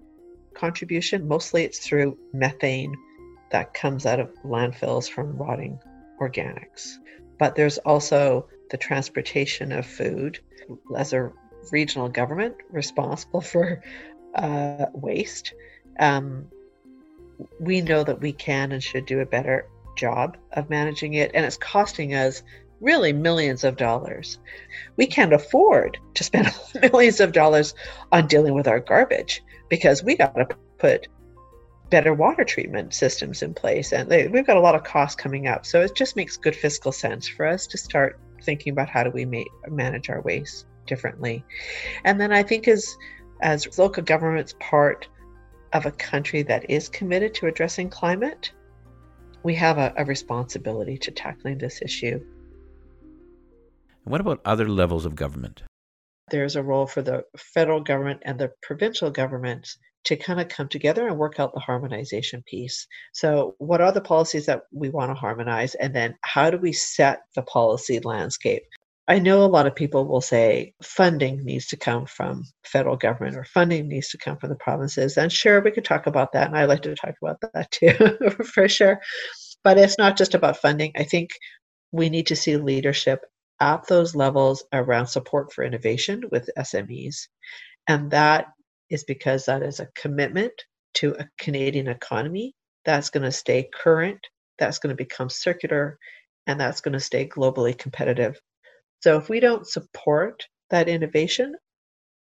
contribution. 0.53 1.27
Mostly 1.27 1.63
it's 1.63 1.79
through 1.79 2.17
methane 2.34 2.96
that 3.51 3.74
comes 3.74 4.06
out 4.06 4.20
of 4.20 4.34
landfills 4.44 5.10
from 5.10 5.38
rotting 5.38 5.79
organics. 6.20 6.98
But 7.38 7.56
there's 7.56 7.77
also 7.79 8.48
the 8.70 8.77
transportation 8.77 9.72
of 9.72 9.86
food 9.86 10.39
as 10.96 11.13
a 11.13 11.32
regional 11.72 12.10
government 12.10 12.56
responsible 12.70 13.41
for 13.41 13.82
uh, 14.36 14.86
waste. 14.94 15.53
Um, 16.00 16.48
we 17.60 17.82
know 17.82 18.03
that 18.03 18.22
we 18.22 18.32
can 18.32 18.72
and 18.72 18.84
should 18.84 19.06
do 19.06 19.20
a 19.20 19.25
better 19.25 19.67
job 19.96 20.38
of 20.53 20.70
managing 20.70 21.15
it, 21.15 21.32
and 21.34 21.46
it's 21.46 21.58
costing 21.58 22.13
us 22.13 22.44
really 22.79 23.13
millions 23.13 23.63
of 23.63 23.77
dollars. 23.77 24.39
We 24.96 25.08
can't 25.08 25.34
afford 25.34 25.98
to 26.15 26.24
spend 26.24 26.53
millions 26.82 27.20
of 27.20 27.32
dollars 27.32 27.74
on 28.12 28.27
dealing 28.27 28.53
with 28.53 28.67
our 28.67 28.79
garbage 28.79 29.44
because 29.70 30.03
we 30.03 30.15
got 30.15 30.36
to 30.36 30.48
put 30.77 31.08
better 31.89 32.13
water 32.13 32.44
treatment 32.44 32.94
systems 32.94 33.41
in 33.41 33.53
place 33.53 33.94
and 33.94 34.10
they, 34.10 34.27
we've 34.27 34.46
got 34.46 34.58
a 34.58 34.62
lot 34.62 34.75
of 34.75 34.84
costs 34.84 35.15
coming 35.15 35.48
up 35.48 35.65
so 35.65 35.82
it 35.82 35.96
just 35.96 36.15
makes 36.15 36.38
good 36.38 36.56
fiscal 36.56 36.91
sense 36.91 37.27
for 37.27 37.46
us 37.46 37.65
to 37.67 37.77
start 37.77 38.20
thinking 38.44 38.72
about 38.72 38.89
how 38.89 39.03
do 39.03 39.10
we 39.10 39.25
make, 39.25 39.48
manage 39.67 40.10
our 40.10 40.22
waste 40.22 40.65
differently. 40.86 41.44
And 42.03 42.20
then 42.20 42.32
i 42.32 42.44
think 42.44 42.67
as 42.67 42.98
as 43.41 43.77
local 43.77 44.03
governments 44.03 44.56
part 44.60 45.08
of 45.74 45.86
a 45.86 45.91
country 45.91 46.41
that 46.44 46.70
is 46.70 46.89
committed 46.89 47.34
to 47.36 47.48
addressing 47.48 47.89
climate 47.89 48.51
we 49.44 49.56
have 49.56 49.77
a, 49.77 49.94
a 49.98 50.03
responsibility 50.03 50.98
to 50.98 51.12
tackling 51.12 51.58
this 51.58 51.82
issue. 51.82 52.20
And 54.03 54.12
what 54.12 54.22
about 54.22 54.41
other 54.44 54.67
levels 54.67 55.06
of 55.06 55.15
government? 55.15 55.63
There's 56.29 56.58
a 56.58 56.63
role 56.63 56.86
for 56.86 57.01
the 57.01 57.24
federal 57.38 57.79
government 57.79 58.24
and 58.24 58.38
the 58.38 58.51
provincial 58.62 59.10
governments 59.10 59.77
to 60.08 60.16
kind 60.16 60.40
of 60.40 60.48
come 60.48 60.70
together 60.70 61.06
and 61.06 61.18
work 61.18 61.38
out 61.38 61.54
the 61.54 61.60
harmonization 61.60 62.42
piece. 62.48 62.88
So, 63.12 63.56
what 63.58 63.82
are 63.82 63.92
the 63.92 64.02
policies 64.02 64.46
that 64.46 64.62
we 64.72 64.90
want 64.90 65.12
to 65.12 65.16
harmonize? 65.16 65.76
And 65.76 65.94
then, 65.94 66.16
how 66.22 66.50
do 66.50 66.58
we 66.58 66.72
set 66.72 67.24
the 67.36 67.42
policy 67.42 68.00
landscape? 68.00 68.64
I 69.10 69.20
know 69.20 69.44
a 69.44 69.48
lot 69.48 69.68
of 69.68 69.76
people 69.76 70.06
will 70.06 70.22
say 70.22 70.74
funding 70.82 71.44
needs 71.44 71.68
to 71.68 71.78
come 71.78 72.06
from 72.06 72.44
federal 72.64 72.96
government 72.96 73.36
or 73.36 73.44
funding 73.44 73.90
needs 73.90 74.10
to 74.10 74.18
come 74.18 74.38
from 74.38 74.50
the 74.50 74.56
provinces. 74.56 75.18
And 75.18 75.32
sure, 75.32 75.62
we 75.62 75.72
could 75.72 75.86
talk 75.86 76.08
about 76.08 76.32
that. 76.34 76.48
And 76.48 76.58
I 76.58 76.66
like 76.66 76.82
to 76.84 76.96
talk 76.96 77.16
about 77.22 77.42
that 77.42 77.72
too, 77.72 78.44
for 78.46 78.70
sure. 78.70 79.02
But 79.64 79.78
it's 79.78 79.98
not 79.98 80.18
just 80.18 80.36
about 80.36 80.58
funding. 80.58 80.94
I 80.96 81.04
think 81.04 81.32
we 81.92 82.10
need 82.10 82.28
to 82.28 82.36
see 82.36 82.56
leadership 82.56 83.26
at 83.60 83.88
those 83.88 84.16
levels 84.16 84.64
around 84.72 85.08
support 85.08 85.52
for 85.52 85.66
innovation 85.66 86.24
with 86.32 86.50
SMEs. 86.58 87.28
And 87.88 88.12
that 88.12 88.48
is 88.89 89.03
because 89.03 89.46
that 89.46 89.63
is 89.63 89.79
a 89.79 89.89
commitment 89.96 90.53
to 90.96 91.15
a 91.20 91.27
Canadian 91.39 91.88
economy 91.88 92.56
that's 92.86 93.10
going 93.10 93.24
to 93.24 93.32
stay 93.32 93.70
current, 93.74 94.20
that's 94.58 94.79
going 94.79 94.89
to 94.89 95.03
become 95.03 95.29
circular, 95.29 95.98
and 96.48 96.60
that's 96.60 96.82
going 96.82 96.94
to 96.94 97.00
stay 97.00 97.27
globally 97.27 97.77
competitive. 97.77 98.39
So 99.01 99.17
if 99.17 99.29
we 99.29 99.39
don't 99.39 99.67
support 99.67 100.48
that 100.70 100.89
innovation, 100.89 101.56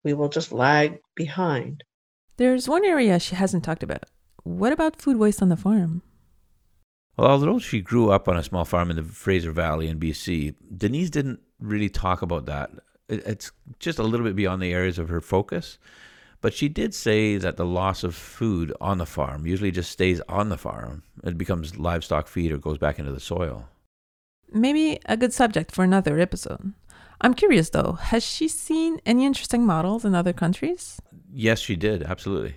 we 0.04 0.14
will 0.14 0.28
just 0.28 0.52
lag 0.52 0.98
behind. 1.14 1.84
There's 2.36 2.68
one 2.68 2.84
area 2.84 3.18
she 3.18 3.34
hasn't 3.34 3.64
talked 3.64 3.82
about. 3.82 4.04
What 4.44 4.72
about 4.72 5.00
food 5.00 5.16
waste 5.16 5.42
on 5.42 5.48
the 5.48 5.56
farm? 5.56 6.02
Well, 7.16 7.28
although 7.28 7.58
she 7.58 7.80
grew 7.80 8.10
up 8.10 8.28
on 8.28 8.36
a 8.36 8.44
small 8.44 8.64
farm 8.64 8.90
in 8.90 8.96
the 8.96 9.02
Fraser 9.02 9.50
Valley 9.50 9.88
in 9.88 9.98
BC, 9.98 10.54
Denise 10.76 11.10
didn't 11.10 11.40
really 11.58 11.88
talk 11.88 12.22
about 12.22 12.46
that. 12.46 12.70
It's 13.08 13.50
just 13.80 13.98
a 13.98 14.04
little 14.04 14.24
bit 14.24 14.36
beyond 14.36 14.62
the 14.62 14.72
areas 14.72 14.98
of 14.98 15.08
her 15.08 15.20
focus. 15.20 15.78
But 16.40 16.54
she 16.54 16.68
did 16.68 16.94
say 16.94 17.36
that 17.36 17.56
the 17.56 17.66
loss 17.66 18.04
of 18.04 18.14
food 18.14 18.72
on 18.80 18.98
the 18.98 19.06
farm 19.06 19.46
usually 19.46 19.72
just 19.72 19.90
stays 19.90 20.20
on 20.28 20.48
the 20.48 20.56
farm. 20.56 21.02
It 21.24 21.36
becomes 21.36 21.78
livestock 21.78 22.28
feed 22.28 22.52
or 22.52 22.58
goes 22.58 22.78
back 22.78 22.98
into 22.98 23.12
the 23.12 23.20
soil. 23.20 23.68
Maybe 24.52 25.00
a 25.06 25.16
good 25.16 25.32
subject 25.32 25.72
for 25.72 25.84
another 25.84 26.18
episode. 26.18 26.72
I'm 27.20 27.34
curious 27.34 27.70
though, 27.70 27.92
has 27.94 28.24
she 28.24 28.46
seen 28.46 29.00
any 29.04 29.24
interesting 29.26 29.66
models 29.66 30.04
in 30.04 30.14
other 30.14 30.32
countries? 30.32 31.00
Yes, 31.32 31.58
she 31.58 31.74
did, 31.74 32.04
absolutely. 32.04 32.54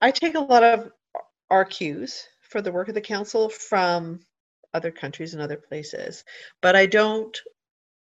I 0.00 0.10
take 0.10 0.34
a 0.34 0.40
lot 0.40 0.62
of 0.62 0.92
our 1.50 1.64
cues 1.64 2.24
for 2.42 2.60
the 2.60 2.70
work 2.70 2.88
of 2.88 2.94
the 2.94 3.00
council 3.00 3.48
from 3.48 4.20
other 4.74 4.90
countries 4.90 5.32
and 5.32 5.42
other 5.42 5.56
places, 5.56 6.24
but 6.60 6.76
I 6.76 6.86
don't 6.86 7.36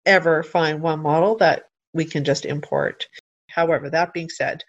ever 0.06 0.42
find 0.42 0.80
one 0.80 1.00
model 1.00 1.36
that 1.36 1.68
we 1.92 2.04
can 2.04 2.24
just 2.24 2.46
import. 2.46 3.06
However, 3.54 3.90
that 3.90 4.12
being 4.12 4.28
said, 4.28 4.62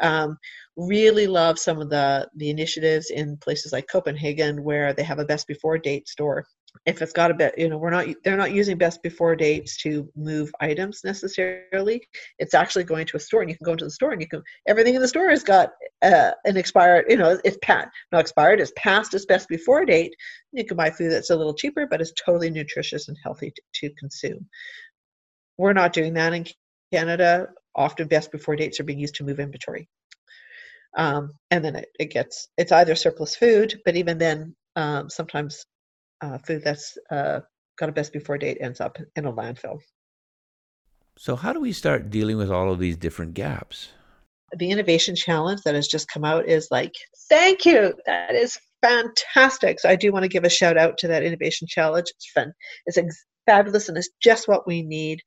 um, 0.00 0.38
really 0.76 1.26
love 1.26 1.58
some 1.58 1.80
of 1.80 1.90
the 1.90 2.28
the 2.36 2.50
initiatives 2.50 3.10
in 3.10 3.36
places 3.38 3.72
like 3.72 3.88
Copenhagen 3.88 4.64
where 4.64 4.92
they 4.92 5.02
have 5.02 5.18
a 5.18 5.24
best 5.24 5.46
before 5.46 5.78
date 5.78 6.08
store. 6.08 6.46
If 6.86 7.02
it's 7.02 7.12
got 7.12 7.30
a 7.30 7.34
bit, 7.34 7.56
you 7.58 7.68
know, 7.68 7.76
we're 7.76 7.90
not 7.90 8.06
they're 8.24 8.36
not 8.36 8.52
using 8.52 8.78
best 8.78 9.02
before 9.02 9.36
dates 9.36 9.76
to 9.82 10.08
move 10.16 10.50
items 10.60 11.02
necessarily. 11.04 12.02
It's 12.38 12.54
actually 12.54 12.84
going 12.84 13.06
to 13.06 13.18
a 13.18 13.20
store, 13.20 13.42
and 13.42 13.50
you 13.50 13.56
can 13.56 13.66
go 13.66 13.72
into 13.72 13.84
the 13.84 13.90
store 13.90 14.12
and 14.12 14.22
you 14.22 14.28
can 14.28 14.42
everything 14.66 14.94
in 14.94 15.02
the 15.02 15.08
store 15.08 15.28
has 15.28 15.44
got 15.44 15.72
uh, 16.00 16.30
an 16.46 16.56
expired, 16.56 17.04
you 17.10 17.18
know, 17.18 17.38
it's 17.44 17.58
past 17.62 17.88
not 18.10 18.22
expired, 18.22 18.60
it's 18.60 18.72
past 18.76 19.12
its 19.12 19.26
best 19.26 19.48
before 19.48 19.84
date. 19.84 20.14
You 20.52 20.64
can 20.64 20.78
buy 20.78 20.90
food 20.90 21.12
that's 21.12 21.30
a 21.30 21.36
little 21.36 21.54
cheaper, 21.54 21.86
but 21.86 22.00
it's 22.00 22.12
totally 22.12 22.50
nutritious 22.50 23.08
and 23.08 23.18
healthy 23.22 23.50
to, 23.50 23.62
to 23.74 23.94
consume. 23.96 24.48
We're 25.58 25.74
not 25.74 25.92
doing 25.92 26.14
that 26.14 26.32
in 26.32 26.46
Canada 26.92 27.48
often 27.74 28.08
best 28.08 28.32
before 28.32 28.56
dates 28.56 28.80
are 28.80 28.84
being 28.84 28.98
used 28.98 29.14
to 29.16 29.24
move 29.24 29.40
inventory. 29.40 29.88
Um, 30.96 31.32
and 31.50 31.64
then 31.64 31.76
it, 31.76 31.88
it, 31.98 32.10
gets 32.10 32.48
it's 32.58 32.72
either 32.72 32.94
surplus 32.94 33.34
food, 33.34 33.80
but 33.84 33.96
even 33.96 34.18
then, 34.18 34.54
um, 34.76 35.08
sometimes 35.08 35.64
uh, 36.20 36.38
food 36.38 36.62
that's 36.64 36.96
uh, 37.10 37.40
got 37.78 37.88
a 37.88 37.92
best 37.92 38.12
before 38.12 38.38
date 38.38 38.58
ends 38.60 38.80
up 38.80 38.98
in 39.16 39.24
a 39.24 39.32
landfill. 39.32 39.78
So, 41.16 41.36
how 41.36 41.52
do 41.52 41.60
we 41.60 41.72
start 41.72 42.10
dealing 42.10 42.36
with 42.36 42.50
all 42.50 42.70
of 42.70 42.78
these 42.78 42.96
different 42.96 43.34
gaps? 43.34 43.90
The 44.56 44.70
innovation 44.70 45.16
challenge 45.16 45.62
that 45.64 45.74
has 45.74 45.88
just 45.88 46.08
come 46.08 46.24
out 46.24 46.46
is 46.46 46.68
like, 46.70 46.92
thank 47.28 47.64
you. 47.64 47.94
That 48.06 48.34
is 48.34 48.58
fantastic. 48.82 49.80
So, 49.80 49.88
I 49.88 49.96
do 49.96 50.12
want 50.12 50.24
to 50.24 50.28
give 50.28 50.44
a 50.44 50.50
shout 50.50 50.76
out 50.76 50.98
to 50.98 51.08
that 51.08 51.22
innovation 51.22 51.66
challenge. 51.68 52.06
It's 52.08 52.30
fun. 52.30 52.52
It's 52.86 52.98
ex- 52.98 53.24
fabulous 53.46 53.88
and 53.88 53.98
it's 53.98 54.10
just 54.20 54.48
what 54.48 54.66
we 54.66 54.82
need. 54.82 55.20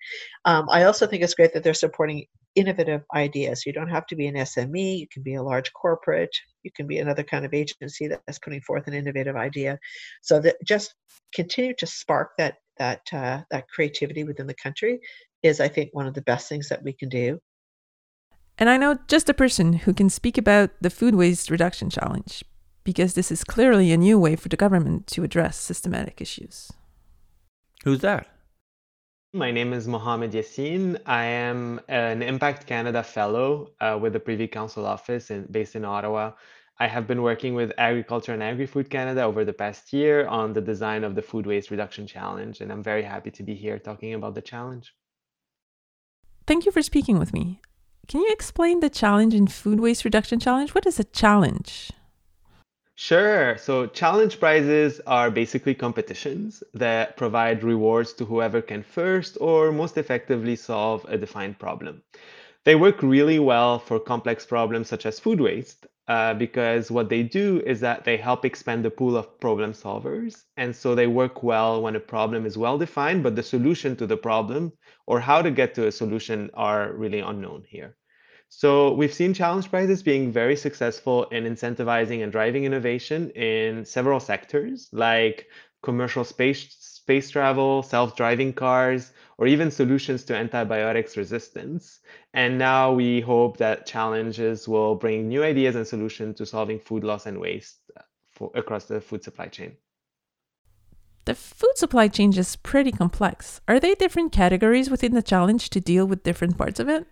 Um, 0.45 0.67
I 0.69 0.83
also 0.83 1.07
think 1.07 1.23
it's 1.23 1.33
great 1.33 1.53
that 1.53 1.63
they're 1.63 1.73
supporting 1.73 2.25
innovative 2.55 3.01
ideas. 3.13 3.65
You 3.65 3.73
don't 3.73 3.89
have 3.89 4.07
to 4.07 4.15
be 4.15 4.27
an 4.27 4.35
SME, 4.35 4.99
you 4.99 5.07
can 5.11 5.23
be 5.23 5.35
a 5.35 5.43
large 5.43 5.71
corporate, 5.73 6.35
you 6.63 6.71
can 6.75 6.87
be 6.87 6.99
another 6.99 7.23
kind 7.23 7.45
of 7.45 7.53
agency 7.53 8.07
that's 8.07 8.39
putting 8.39 8.61
forth 8.61 8.87
an 8.87 8.93
innovative 8.93 9.35
idea. 9.35 9.77
So 10.21 10.39
that 10.39 10.55
just 10.65 10.95
continue 11.33 11.73
to 11.75 11.85
spark 11.85 12.31
that 12.37 12.55
that 12.77 13.01
uh, 13.13 13.41
that 13.51 13.67
creativity 13.69 14.23
within 14.23 14.47
the 14.47 14.55
country 14.55 14.99
is, 15.43 15.59
I 15.59 15.67
think, 15.67 15.89
one 15.93 16.07
of 16.07 16.13
the 16.13 16.21
best 16.21 16.49
things 16.49 16.69
that 16.69 16.83
we 16.83 16.93
can 16.93 17.09
do. 17.09 17.39
And 18.57 18.69
I 18.69 18.77
know 18.77 18.97
just 19.07 19.29
a 19.29 19.33
person 19.33 19.73
who 19.73 19.93
can 19.93 20.09
speak 20.09 20.37
about 20.37 20.71
the 20.79 20.89
food 20.89 21.15
waste 21.15 21.49
reduction 21.49 21.89
challenge 21.89 22.43
because 22.85 23.15
this 23.15 23.31
is 23.31 23.43
clearly 23.43 23.91
a 23.91 23.97
new 23.97 24.17
way 24.17 24.35
for 24.35 24.47
the 24.47 24.55
government 24.55 25.07
to 25.07 25.23
address 25.23 25.57
systematic 25.57 26.21
issues. 26.21 26.71
Who's 27.85 27.99
that? 27.99 28.25
My 29.31 29.51
name 29.51 29.71
is 29.71 29.87
Mohamed 29.87 30.31
Yassin. 30.31 30.99
I 31.05 31.25
am 31.25 31.79
an 31.87 32.23
Impact 32.23 32.65
Canada 32.65 33.03
Fellow 33.03 33.73
uh, 33.79 33.99
with 34.01 34.13
the 34.13 34.19
Privy 34.19 34.47
Council 34.47 34.87
office 34.87 35.29
in, 35.29 35.45
based 35.51 35.75
in 35.75 35.85
Ottawa. 35.85 36.31
I 36.79 36.87
have 36.87 37.05
been 37.05 37.21
working 37.21 37.53
with 37.53 37.71
Agriculture 37.77 38.33
and 38.33 38.41
Agri-Food 38.41 38.89
Canada 38.89 39.21
over 39.21 39.45
the 39.45 39.53
past 39.53 39.93
year 39.93 40.25
on 40.25 40.51
the 40.51 40.61
design 40.61 41.03
of 41.03 41.13
the 41.13 41.21
Food 41.21 41.45
Waste 41.45 41.69
Reduction 41.69 42.07
Challenge, 42.07 42.59
and 42.59 42.71
I'm 42.71 42.81
very 42.81 43.03
happy 43.03 43.29
to 43.29 43.43
be 43.43 43.53
here 43.53 43.77
talking 43.77 44.15
about 44.15 44.33
the 44.33 44.41
challenge. 44.41 44.95
Thank 46.47 46.65
you 46.65 46.71
for 46.71 46.81
speaking 46.81 47.19
with 47.19 47.33
me. 47.33 47.61
Can 48.07 48.21
you 48.21 48.31
explain 48.31 48.79
the 48.79 48.89
challenge 48.89 49.35
in 49.35 49.45
Food 49.45 49.79
Waste 49.79 50.05
Reduction 50.05 50.39
Challenge? 50.39 50.73
What 50.73 50.87
is 50.87 50.99
a 50.99 51.03
challenge? 51.03 51.91
Sure. 52.97 53.57
So 53.57 53.87
challenge 53.87 54.37
prizes 54.37 54.99
are 55.07 55.31
basically 55.31 55.73
competitions 55.75 56.61
that 56.73 57.15
provide 57.15 57.63
rewards 57.63 58.11
to 58.15 58.25
whoever 58.25 58.61
can 58.61 58.83
first 58.83 59.37
or 59.39 59.71
most 59.71 59.97
effectively 59.97 60.57
solve 60.57 61.05
a 61.07 61.17
defined 61.17 61.57
problem. 61.57 62.03
They 62.65 62.75
work 62.75 63.03
really 63.03 63.39
well 63.39 63.79
for 63.79 63.99
complex 63.99 64.45
problems 64.45 64.89
such 64.89 65.05
as 65.05 65.19
food 65.19 65.41
waste 65.41 65.87
uh, 66.07 66.33
because 66.35 66.91
what 66.91 67.09
they 67.09 67.23
do 67.23 67.61
is 67.65 67.79
that 67.81 68.05
they 68.05 68.17
help 68.17 68.45
expand 68.45 68.85
the 68.85 68.91
pool 68.91 69.17
of 69.17 69.39
problem 69.39 69.73
solvers. 69.73 70.43
And 70.57 70.75
so 70.75 70.95
they 70.95 71.07
work 71.07 71.43
well 71.43 71.81
when 71.81 71.95
a 71.95 71.99
problem 72.01 72.45
is 72.45 72.57
well 72.57 72.77
defined, 72.77 73.23
but 73.23 73.35
the 73.35 73.43
solution 73.43 73.95
to 73.97 74.07
the 74.07 74.17
problem 74.17 74.73
or 75.07 75.19
how 75.21 75.41
to 75.41 75.51
get 75.51 75.75
to 75.75 75.87
a 75.87 75.91
solution 75.91 76.51
are 76.55 76.93
really 76.93 77.19
unknown 77.21 77.65
here. 77.67 77.97
So 78.57 78.93
we've 78.93 79.13
seen 79.13 79.33
challenge 79.33 79.69
prizes 79.69 80.01
being 80.01 80.31
very 80.31 80.55
successful 80.55 81.25
in 81.25 81.43
incentivizing 81.43 82.23
and 82.23 82.31
driving 82.31 82.63
innovation 82.63 83.29
in 83.31 83.83
several 83.83 84.21
sectors 84.21 84.87
like 84.93 85.47
commercial 85.83 86.23
space 86.23 86.73
space 86.79 87.29
travel, 87.29 87.83
self-driving 87.83 88.53
cars, 88.53 89.11
or 89.37 89.45
even 89.45 89.69
solutions 89.69 90.23
to 90.23 90.37
antibiotics 90.37 91.17
resistance. 91.17 91.99
And 92.33 92.57
now 92.57 92.93
we 92.93 93.19
hope 93.19 93.57
that 93.57 93.85
challenges 93.85 94.69
will 94.69 94.95
bring 94.95 95.27
new 95.27 95.43
ideas 95.43 95.75
and 95.75 95.85
solutions 95.85 96.37
to 96.37 96.45
solving 96.45 96.79
food 96.79 97.03
loss 97.03 97.25
and 97.25 97.41
waste 97.41 97.79
uh, 97.97 98.03
for, 98.31 98.51
across 98.55 98.85
the 98.85 99.01
food 99.01 99.21
supply 99.21 99.47
chain. 99.47 99.75
The 101.25 101.35
food 101.35 101.75
supply 101.75 102.07
chain 102.07 102.31
is 102.37 102.55
pretty 102.55 102.93
complex. 102.93 103.59
Are 103.67 103.81
there 103.81 103.95
different 103.95 104.31
categories 104.31 104.89
within 104.89 105.13
the 105.13 105.21
challenge 105.21 105.69
to 105.71 105.81
deal 105.81 106.05
with 106.05 106.23
different 106.23 106.57
parts 106.57 106.79
of 106.79 106.87
it? 106.87 107.05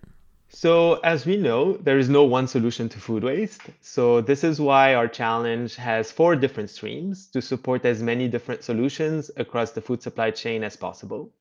So, 0.56 1.00
as 1.04 1.26
we 1.26 1.36
know, 1.36 1.78
there 1.78 1.98
is 1.98 2.10
no 2.10 2.24
one 2.26 2.48
solution 2.48 2.88
to 2.90 3.00
food 3.00 3.24
waste. 3.24 3.62
So, 3.82 4.22
this 4.22 4.44
is 4.44 4.62
why 4.62 4.94
our 4.94 5.08
challenge 5.08 5.76
has 5.78 6.12
four 6.12 6.36
different 6.36 6.70
streams 6.70 7.28
to 7.32 7.42
support 7.42 7.84
as 7.86 8.04
many 8.04 8.28
different 8.28 8.64
solutions 8.64 9.32
across 9.36 9.72
the 9.72 9.82
food 9.82 10.04
supply 10.04 10.30
chain 10.30 10.64
as 10.64 10.78
possible. 10.78 11.34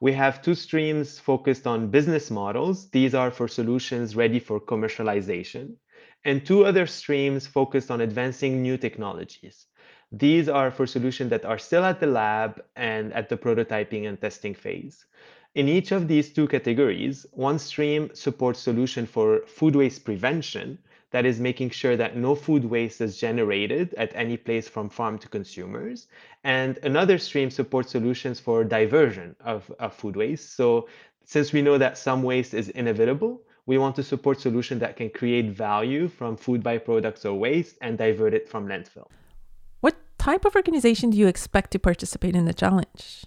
We 0.00 0.12
have 0.12 0.40
two 0.40 0.54
streams 0.54 1.18
focused 1.18 1.66
on 1.66 1.90
business 1.90 2.30
models. 2.30 2.88
These 2.90 3.12
are 3.12 3.32
for 3.32 3.48
solutions 3.48 4.14
ready 4.14 4.38
for 4.38 4.60
commercialization. 4.60 5.74
And 6.24 6.46
two 6.46 6.64
other 6.64 6.86
streams 6.86 7.48
focused 7.48 7.90
on 7.90 8.00
advancing 8.00 8.62
new 8.62 8.78
technologies. 8.78 9.66
These 10.12 10.48
are 10.48 10.70
for 10.70 10.86
solutions 10.86 11.30
that 11.30 11.44
are 11.44 11.58
still 11.58 11.84
at 11.84 11.98
the 11.98 12.06
lab 12.06 12.62
and 12.76 13.12
at 13.14 13.28
the 13.28 13.36
prototyping 13.36 14.08
and 14.08 14.20
testing 14.20 14.54
phase. 14.54 15.04
In 15.54 15.68
each 15.68 15.90
of 15.90 16.06
these 16.06 16.32
two 16.32 16.46
categories, 16.46 17.26
one 17.32 17.58
stream 17.58 18.10
supports 18.14 18.60
solution 18.60 19.04
for 19.04 19.40
food 19.46 19.74
waste 19.74 20.04
prevention, 20.04 20.78
that 21.10 21.26
is 21.26 21.40
making 21.40 21.70
sure 21.70 21.96
that 21.96 22.16
no 22.16 22.34
food 22.34 22.64
waste 22.64 23.00
is 23.00 23.16
generated 23.16 23.92
at 23.94 24.12
any 24.14 24.36
place 24.36 24.68
from 24.68 24.88
farm 24.88 25.18
to 25.18 25.28
consumers. 25.28 26.06
And 26.44 26.78
another 26.84 27.18
stream 27.18 27.50
supports 27.50 27.90
solutions 27.90 28.38
for 28.38 28.62
diversion 28.64 29.34
of, 29.40 29.70
of 29.80 29.92
food 29.92 30.16
waste. 30.16 30.54
So 30.54 30.88
since 31.24 31.52
we 31.52 31.62
know 31.62 31.78
that 31.78 31.98
some 31.98 32.22
waste 32.22 32.54
is 32.54 32.68
inevitable, 32.70 33.42
we 33.66 33.76
want 33.78 33.96
to 33.96 34.02
support 34.02 34.40
solutions 34.40 34.80
that 34.80 34.96
can 34.96 35.10
create 35.10 35.50
value 35.50 36.08
from 36.08 36.36
food 36.36 36.62
byproducts 36.62 37.24
or 37.24 37.34
waste 37.34 37.76
and 37.80 37.98
divert 37.98 38.34
it 38.34 38.48
from 38.48 38.66
landfill. 38.66 39.06
What 39.80 39.96
type 40.18 40.44
of 40.44 40.54
organization 40.54 41.10
do 41.10 41.18
you 41.18 41.26
expect 41.26 41.72
to 41.72 41.78
participate 41.78 42.36
in 42.36 42.44
the 42.44 42.54
challenge? 42.54 43.24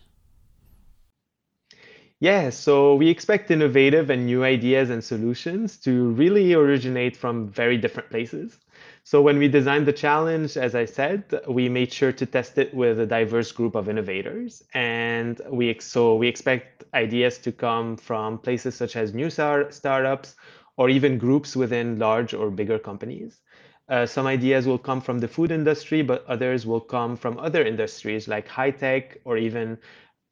Yeah, 2.24 2.50
so 2.52 2.96
we 2.96 3.10
expect 3.10 3.52
innovative 3.52 4.10
and 4.10 4.26
new 4.26 4.44
ideas 4.46 4.90
and 4.90 5.04
solutions 5.04 5.78
to 5.82 6.12
really 6.12 6.54
originate 6.54 7.18
from 7.18 7.50
very 7.50 7.78
different 7.78 8.10
places. 8.10 8.60
So 9.04 9.22
when 9.22 9.38
we 9.38 9.50
designed 9.50 9.86
the 9.86 9.92
challenge, 9.94 10.56
as 10.56 10.74
I 10.74 10.86
said, 10.86 11.26
we 11.50 11.68
made 11.68 11.92
sure 11.92 12.14
to 12.14 12.26
test 12.26 12.58
it 12.58 12.74
with 12.74 13.00
a 13.02 13.06
diverse 13.06 13.52
group 13.52 13.76
of 13.76 13.90
innovators. 13.90 14.64
And 14.74 15.42
we 15.50 15.76
so 15.82 16.16
we 16.16 16.30
expect 16.30 16.86
ideas 16.94 17.38
to 17.40 17.52
come 17.52 17.98
from 17.98 18.38
places 18.40 18.76
such 18.76 18.96
as 18.96 19.14
new 19.14 19.30
start- 19.30 19.74
startups 19.74 20.36
or 20.78 20.90
even 20.90 21.18
groups 21.18 21.56
within 21.58 22.00
large 22.00 22.34
or 22.34 22.50
bigger 22.50 22.80
companies. 22.80 23.42
Uh, 23.90 24.06
some 24.06 24.26
ideas 24.28 24.66
will 24.66 24.78
come 24.78 25.02
from 25.02 25.20
the 25.20 25.28
food 25.28 25.52
industry, 25.52 26.02
but 26.02 26.26
others 26.28 26.66
will 26.66 26.80
come 26.80 27.16
from 27.18 27.38
other 27.38 27.64
industries 27.66 28.28
like 28.28 28.48
high 28.48 28.72
tech 28.72 29.18
or 29.26 29.38
even 29.38 29.78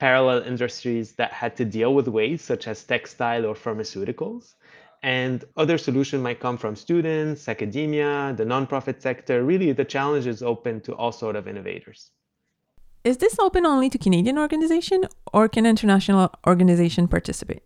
parallel 0.01 0.41
industries 0.41 1.12
that 1.20 1.31
had 1.31 1.55
to 1.55 1.63
deal 1.63 1.93
with 1.93 2.08
waste, 2.08 2.46
such 2.46 2.67
as 2.67 2.84
textile 2.84 3.46
or 3.46 3.53
pharmaceuticals. 3.53 4.55
And 5.03 5.46
other 5.55 5.77
solutions 5.77 6.24
might 6.24 6.39
come 6.39 6.58
from 6.58 6.75
students, 6.75 7.48
academia, 7.48 8.34
the 8.36 8.43
nonprofit 8.43 9.00
sector. 9.00 9.43
Really, 9.43 9.72
the 9.74 9.86
challenge 9.86 10.25
is 10.25 10.41
open 10.41 10.81
to 10.81 10.96
all 10.96 11.12
sort 11.12 11.36
of 11.36 11.48
innovators. 11.48 12.10
Is 13.03 13.17
this 13.17 13.38
open 13.38 13.63
only 13.63 13.89
to 13.91 14.00
Canadian 14.00 14.39
organization 14.39 15.05
or 15.31 15.48
can 15.48 15.67
international 15.67 16.31
organization 16.48 17.08
participate? 17.08 17.62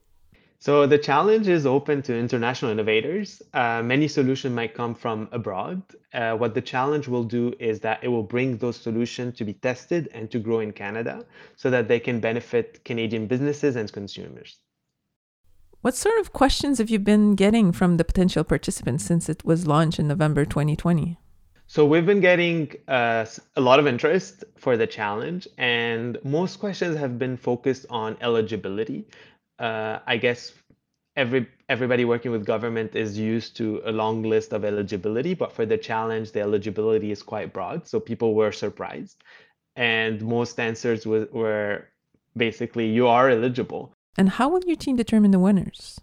So 0.60 0.88
the 0.88 0.98
challenge 0.98 1.48
is 1.48 1.66
open 1.66 2.02
to 2.04 2.18
international 2.18 2.72
innovators. 2.72 3.42
Uh, 3.54 3.84
many 3.84 4.08
solutions 4.08 4.56
might 4.56 4.74
come 4.74 4.96
from 4.96 5.28
abroad. 5.32 5.82
Uh, 6.14 6.36
what 6.36 6.54
the 6.54 6.62
challenge 6.62 7.08
will 7.08 7.24
do 7.24 7.54
is 7.60 7.80
that 7.82 8.04
it 8.04 8.08
will 8.08 8.24
bring 8.24 8.58
those 8.58 8.78
solutions 8.78 9.38
to 9.38 9.46
be 9.46 9.54
tested 9.54 10.10
and 10.14 10.32
to 10.32 10.40
grow 10.40 10.60
in 10.60 10.72
Canada 10.72 11.25
so 11.56 11.70
that 11.70 11.88
they 11.88 12.00
can 12.00 12.20
benefit 12.20 12.84
Canadian 12.86 13.27
businesses 13.27 13.75
and 13.75 13.92
consumers. 13.92 14.58
What 15.82 15.94
sort 15.94 16.20
of 16.20 16.34
questions 16.34 16.79
have 16.79 16.90
you 16.90 16.98
been 16.98 17.36
getting 17.36 17.72
from 17.72 17.98
the 17.98 18.03
potential 18.03 18.44
participants 18.44 19.03
since 19.03 19.29
it 19.29 19.46
was 19.46 19.68
launched 19.68 20.00
in 20.00 20.08
November 20.08 20.44
2020? 20.44 21.20
So 21.68 21.86
we've 21.86 22.06
been 22.06 22.22
getting 22.22 22.72
uh, 22.88 23.25
a 23.56 23.62
lot 23.62 23.79
of 23.79 23.88
interest 23.88 24.44
for 24.56 24.77
the 24.77 24.88
challenge, 24.88 25.48
and 25.58 26.18
most 26.24 26.60
questions 26.60 26.96
have 26.98 27.18
been 27.18 27.38
focused 27.38 27.86
on 27.90 28.18
eligibility 28.22 29.08
uh, 29.59 30.00
I 30.05 30.18
guess 30.18 30.53
every 31.15 31.48
everybody 31.70 32.05
working 32.05 32.31
with 32.31 32.46
government 32.46 32.96
is 32.96 33.18
used 33.18 33.55
to 33.57 33.81
a 33.85 33.91
long 33.91 34.24
list 34.24 34.53
of 34.53 34.65
eligibility, 34.65 35.33
but 35.33 35.51
for 35.51 35.65
the 35.65 35.77
challenge, 35.77 36.31
the 36.31 36.41
eligibility 36.41 37.11
is 37.11 37.24
quite 37.24 37.53
broad. 37.53 37.87
So 37.87 38.00
people 38.00 38.35
were 38.35 38.51
surprised, 38.51 39.24
and 39.75 40.22
most 40.22 40.59
answers 40.59 41.05
were, 41.05 41.27
were 41.31 41.87
basically 42.35 42.87
you 42.87 43.07
are 43.07 43.29
eligible. 43.29 43.94
And 44.18 44.29
how 44.29 44.50
will 44.50 44.63
your 44.65 44.77
team 44.77 44.96
determine 44.96 45.31
the 45.31 45.39
winners? 45.39 46.00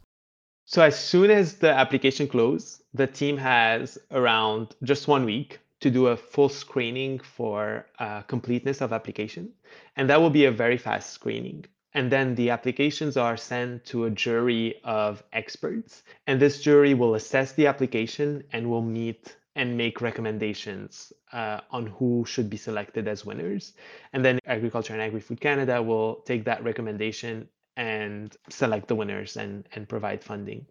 So 0.66 0.82
as 0.82 0.98
soon 0.98 1.30
as 1.30 1.56
the 1.56 1.70
application 1.70 2.26
closes, 2.28 2.82
the 2.94 3.06
team 3.06 3.36
has 3.36 3.98
around 4.10 4.74
just 4.82 5.08
one 5.08 5.24
week 5.24 5.60
to 5.80 5.90
do 5.90 6.06
a 6.06 6.16
full 6.16 6.48
screening 6.48 7.18
for 7.18 7.86
uh, 7.98 8.22
completeness 8.22 8.80
of 8.80 8.92
application, 8.92 9.50
and 9.96 10.08
that 10.08 10.20
will 10.20 10.30
be 10.30 10.44
a 10.44 10.50
very 10.50 10.78
fast 10.78 11.10
screening. 11.10 11.64
And 11.94 12.10
then 12.10 12.34
the 12.34 12.50
applications 12.50 13.16
are 13.16 13.36
sent 13.36 13.84
to 13.86 14.04
a 14.04 14.10
jury 14.10 14.80
of 14.84 15.22
experts. 15.32 16.02
And 16.26 16.40
this 16.40 16.62
jury 16.62 16.94
will 16.94 17.14
assess 17.14 17.52
the 17.52 17.66
application 17.66 18.44
and 18.52 18.70
will 18.70 18.82
meet 18.82 19.36
and 19.54 19.76
make 19.76 20.00
recommendations 20.00 21.12
uh, 21.32 21.60
on 21.70 21.86
who 21.86 22.24
should 22.26 22.48
be 22.48 22.56
selected 22.56 23.06
as 23.06 23.26
winners. 23.26 23.74
And 24.14 24.24
then 24.24 24.38
Agriculture 24.46 24.94
and 24.94 25.02
Agri-Food 25.02 25.40
Canada 25.40 25.82
will 25.82 26.16
take 26.24 26.44
that 26.44 26.64
recommendation 26.64 27.48
and 27.76 28.34
select 28.48 28.88
the 28.88 28.94
winners 28.94 29.36
and, 29.36 29.68
and 29.74 29.88
provide 29.88 30.24
funding 30.24 30.66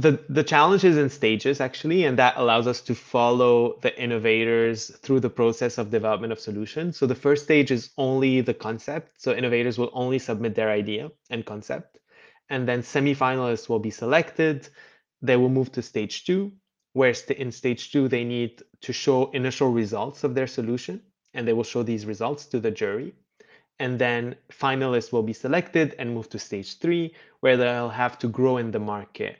the 0.00 0.24
the 0.28 0.42
challenge 0.42 0.84
is 0.84 0.96
in 0.96 1.10
stages 1.10 1.60
actually 1.60 2.04
and 2.04 2.18
that 2.18 2.34
allows 2.36 2.66
us 2.66 2.80
to 2.80 2.94
follow 2.94 3.78
the 3.82 3.92
innovators 4.02 4.90
through 5.02 5.20
the 5.20 5.28
process 5.28 5.78
of 5.78 5.90
development 5.90 6.32
of 6.32 6.40
solutions. 6.40 6.96
So 6.96 7.06
the 7.06 7.14
first 7.14 7.44
stage 7.44 7.70
is 7.70 7.90
only 7.98 8.40
the 8.40 8.54
concept. 8.54 9.20
So 9.20 9.34
innovators 9.34 9.78
will 9.78 9.90
only 9.92 10.18
submit 10.18 10.54
their 10.54 10.70
idea 10.70 11.10
and 11.28 11.44
concept. 11.44 11.98
And 12.48 12.66
then 12.66 12.82
semifinalists 12.82 13.68
will 13.68 13.78
be 13.78 13.90
selected. 13.90 14.68
They 15.22 15.36
will 15.36 15.50
move 15.50 15.70
to 15.72 15.82
stage 15.82 16.24
two 16.24 16.52
where 16.92 17.14
in 17.36 17.52
stage 17.52 17.92
two 17.92 18.08
they 18.08 18.24
need 18.24 18.62
to 18.80 18.92
show 18.92 19.30
initial 19.30 19.70
results 19.70 20.24
of 20.24 20.34
their 20.34 20.46
solution 20.46 21.02
and 21.34 21.46
they 21.46 21.52
will 21.52 21.70
show 21.72 21.82
these 21.82 22.06
results 22.06 22.46
to 22.46 22.58
the 22.58 22.70
jury. 22.70 23.14
And 23.78 23.98
then 23.98 24.36
finalists 24.50 25.12
will 25.12 25.22
be 25.22 25.32
selected 25.32 25.94
and 25.98 26.14
move 26.14 26.28
to 26.30 26.38
stage 26.38 26.78
three 26.78 27.14
where 27.40 27.56
they'll 27.56 27.96
have 28.04 28.18
to 28.20 28.28
grow 28.28 28.56
in 28.56 28.70
the 28.70 28.80
market 28.80 29.38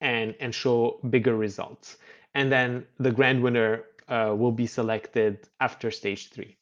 and 0.00 0.34
and 0.40 0.54
show 0.54 1.00
bigger 1.10 1.36
results. 1.36 1.96
And 2.34 2.52
then 2.52 2.86
the 2.98 3.10
grand 3.10 3.42
winner 3.42 3.84
uh, 4.08 4.34
will 4.36 4.52
be 4.52 4.66
selected 4.66 5.48
after 5.60 5.90
stage 5.90 6.28
three. 6.30 6.56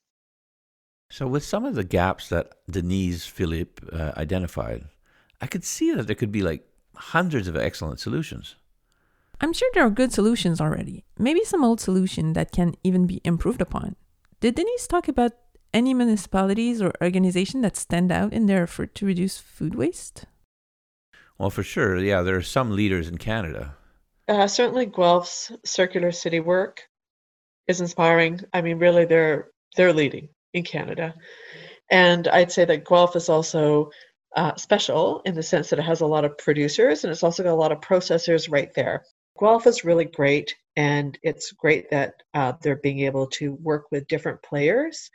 So, 1.10 1.26
with 1.26 1.44
some 1.44 1.64
of 1.64 1.74
the 1.74 1.84
gaps 1.84 2.28
that 2.28 2.52
Denise 2.70 3.26
Philippe 3.26 3.82
uh, 3.92 4.12
identified, 4.16 4.84
I 5.40 5.46
could 5.46 5.64
see 5.64 5.92
that 5.92 6.06
there 6.06 6.16
could 6.16 6.32
be 6.32 6.42
like 6.42 6.66
hundreds 6.96 7.48
of 7.48 7.56
excellent 7.56 8.00
solutions. 8.00 8.56
I'm 9.40 9.52
sure 9.52 9.68
there 9.74 9.84
are 9.84 9.90
good 9.90 10.12
solutions 10.12 10.60
already. 10.60 11.04
Maybe 11.18 11.44
some 11.44 11.64
old 11.64 11.80
solution 11.80 12.32
that 12.34 12.52
can 12.52 12.74
even 12.82 13.06
be 13.06 13.20
improved 13.24 13.60
upon. 13.60 13.96
Did 14.40 14.54
Denise 14.54 14.86
talk 14.86 15.08
about 15.08 15.32
any 15.72 15.92
municipalities 15.92 16.80
or 16.80 16.92
organization 17.02 17.60
that 17.62 17.76
stand 17.76 18.12
out 18.12 18.32
in 18.32 18.46
their 18.46 18.62
effort 18.62 18.94
to 18.94 19.06
reduce 19.06 19.38
food 19.38 19.74
waste? 19.74 20.26
Well, 21.38 21.50
for 21.50 21.62
sure. 21.62 21.96
Yeah, 21.96 22.22
there 22.22 22.36
are 22.36 22.42
some 22.42 22.70
leaders 22.70 23.08
in 23.08 23.18
Canada. 23.18 23.76
Uh, 24.28 24.46
certainly, 24.46 24.86
Guelph's 24.86 25.52
circular 25.64 26.12
city 26.12 26.40
work 26.40 26.82
is 27.68 27.80
inspiring. 27.80 28.40
I 28.52 28.62
mean, 28.62 28.78
really, 28.78 29.04
they're 29.04 29.48
they're 29.76 29.92
leading 29.92 30.28
in 30.52 30.62
Canada, 30.64 31.14
and 31.90 32.28
I'd 32.28 32.52
say 32.52 32.64
that 32.64 32.86
Guelph 32.86 33.16
is 33.16 33.28
also 33.28 33.90
uh, 34.36 34.54
special 34.56 35.20
in 35.24 35.34
the 35.34 35.42
sense 35.42 35.70
that 35.70 35.78
it 35.78 35.84
has 35.84 36.00
a 36.00 36.06
lot 36.06 36.24
of 36.24 36.36
producers 36.38 37.04
and 37.04 37.12
it's 37.12 37.22
also 37.22 37.42
got 37.42 37.52
a 37.52 37.54
lot 37.54 37.70
of 37.70 37.80
processors 37.80 38.50
right 38.50 38.74
there. 38.74 39.04
Guelph 39.38 39.66
is 39.66 39.84
really 39.84 40.04
great, 40.04 40.54
and 40.76 41.18
it's 41.22 41.52
great 41.52 41.90
that 41.90 42.14
uh, 42.34 42.52
they're 42.62 42.76
being 42.76 43.00
able 43.00 43.26
to 43.26 43.54
work 43.54 43.86
with 43.90 44.06
different 44.06 44.42
players 44.42 45.10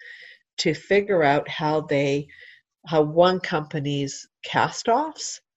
to 0.58 0.74
figure 0.74 1.24
out 1.24 1.48
how 1.48 1.82
they 1.82 2.28
how 2.86 3.02
one 3.02 3.40
company's 3.40 4.28
cast 4.44 4.90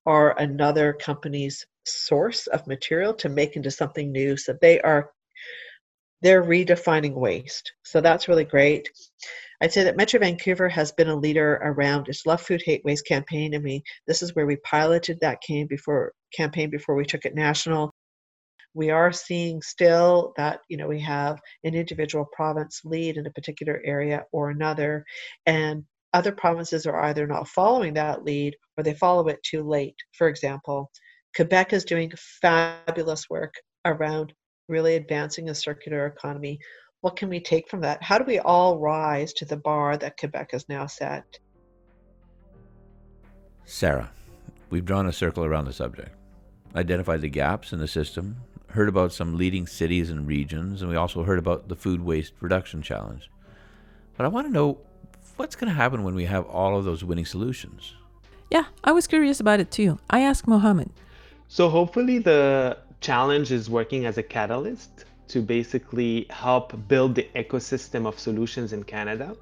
or 0.04 0.30
another 0.38 0.92
company's 0.92 1.64
source 1.84 2.46
of 2.48 2.66
material 2.66 3.14
to 3.14 3.28
make 3.28 3.56
into 3.56 3.70
something 3.70 4.12
new. 4.12 4.36
So 4.36 4.56
they 4.60 4.80
are 4.80 5.10
they're 6.22 6.44
redefining 6.44 7.14
waste. 7.14 7.72
So 7.82 8.00
that's 8.00 8.28
really 8.28 8.44
great. 8.44 8.88
I'd 9.60 9.72
say 9.72 9.84
that 9.84 9.96
Metro 9.96 10.20
Vancouver 10.20 10.68
has 10.68 10.92
been 10.92 11.08
a 11.08 11.16
leader 11.16 11.54
around 11.62 12.08
its 12.08 12.26
Love 12.26 12.40
Food 12.40 12.62
Hate 12.64 12.84
Waste 12.84 13.06
campaign. 13.06 13.54
I 13.54 13.58
mean, 13.58 13.82
this 14.06 14.22
is 14.22 14.34
where 14.34 14.46
we 14.46 14.56
piloted 14.56 15.18
that 15.20 15.42
campaign 15.46 15.66
before 15.68 16.12
campaign 16.34 16.70
before 16.70 16.94
we 16.94 17.04
took 17.04 17.24
it 17.24 17.34
national. 17.34 17.92
We 18.74 18.90
are 18.90 19.12
seeing 19.12 19.60
still 19.62 20.32
that 20.36 20.60
you 20.68 20.76
know 20.76 20.88
we 20.88 21.00
have 21.00 21.40
an 21.64 21.74
individual 21.74 22.26
province 22.32 22.80
lead 22.84 23.16
in 23.16 23.26
a 23.26 23.30
particular 23.30 23.80
area 23.84 24.24
or 24.32 24.50
another, 24.50 25.04
and 25.46 25.84
other 26.12 26.32
provinces 26.32 26.86
are 26.86 27.00
either 27.04 27.26
not 27.26 27.48
following 27.48 27.94
that 27.94 28.24
lead 28.24 28.56
or 28.76 28.84
they 28.84 28.94
follow 28.94 29.28
it 29.28 29.42
too 29.42 29.62
late. 29.62 29.96
For 30.12 30.28
example, 30.28 30.90
Quebec 31.34 31.72
is 31.72 31.84
doing 31.84 32.12
fabulous 32.16 33.28
work 33.30 33.54
around 33.84 34.32
really 34.68 34.96
advancing 34.96 35.48
a 35.48 35.54
circular 35.54 36.06
economy. 36.06 36.58
What 37.00 37.16
can 37.16 37.28
we 37.28 37.40
take 37.40 37.68
from 37.68 37.80
that? 37.80 38.02
How 38.02 38.18
do 38.18 38.24
we 38.24 38.38
all 38.38 38.78
rise 38.78 39.32
to 39.34 39.44
the 39.44 39.56
bar 39.56 39.96
that 39.96 40.18
Quebec 40.18 40.50
has 40.52 40.68
now 40.68 40.86
set? 40.86 41.24
Sarah, 43.64 44.10
we've 44.70 44.84
drawn 44.84 45.06
a 45.06 45.12
circle 45.12 45.44
around 45.44 45.64
the 45.64 45.72
subject, 45.72 46.14
identified 46.76 47.22
the 47.22 47.28
gaps 47.28 47.72
in 47.72 47.78
the 47.78 47.88
system, 47.88 48.36
heard 48.68 48.88
about 48.88 49.12
some 49.12 49.36
leading 49.36 49.66
cities 49.66 50.10
and 50.10 50.26
regions, 50.26 50.82
and 50.82 50.90
we 50.90 50.96
also 50.96 51.22
heard 51.22 51.38
about 51.38 51.68
the 51.68 51.76
food 51.76 52.00
waste 52.00 52.34
reduction 52.40 52.82
challenge. 52.82 53.30
But 54.16 54.24
I 54.24 54.28
want 54.28 54.46
to 54.46 54.52
know 54.52 54.78
what's 55.42 55.56
going 55.56 55.68
to 55.68 55.74
happen 55.74 56.04
when 56.04 56.14
we 56.14 56.24
have 56.24 56.46
all 56.46 56.78
of 56.78 56.84
those 56.84 57.02
winning 57.02 57.26
solutions? 57.26 57.96
Yeah, 58.52 58.66
I 58.84 58.92
was 58.92 59.08
curious 59.08 59.40
about 59.40 59.58
it 59.58 59.72
too. 59.72 59.98
I 60.08 60.20
asked 60.20 60.46
Mohammed. 60.46 60.90
So 61.48 61.68
hopefully 61.68 62.18
the 62.20 62.78
challenge 63.00 63.50
is 63.50 63.68
working 63.68 64.06
as 64.06 64.18
a 64.18 64.22
catalyst 64.22 65.04
to 65.26 65.42
basically 65.42 66.26
help 66.30 66.86
build 66.86 67.16
the 67.16 67.28
ecosystem 67.34 68.06
of 68.06 68.20
solutions 68.20 68.72
in 68.72 68.84
Canada. 68.84 69.34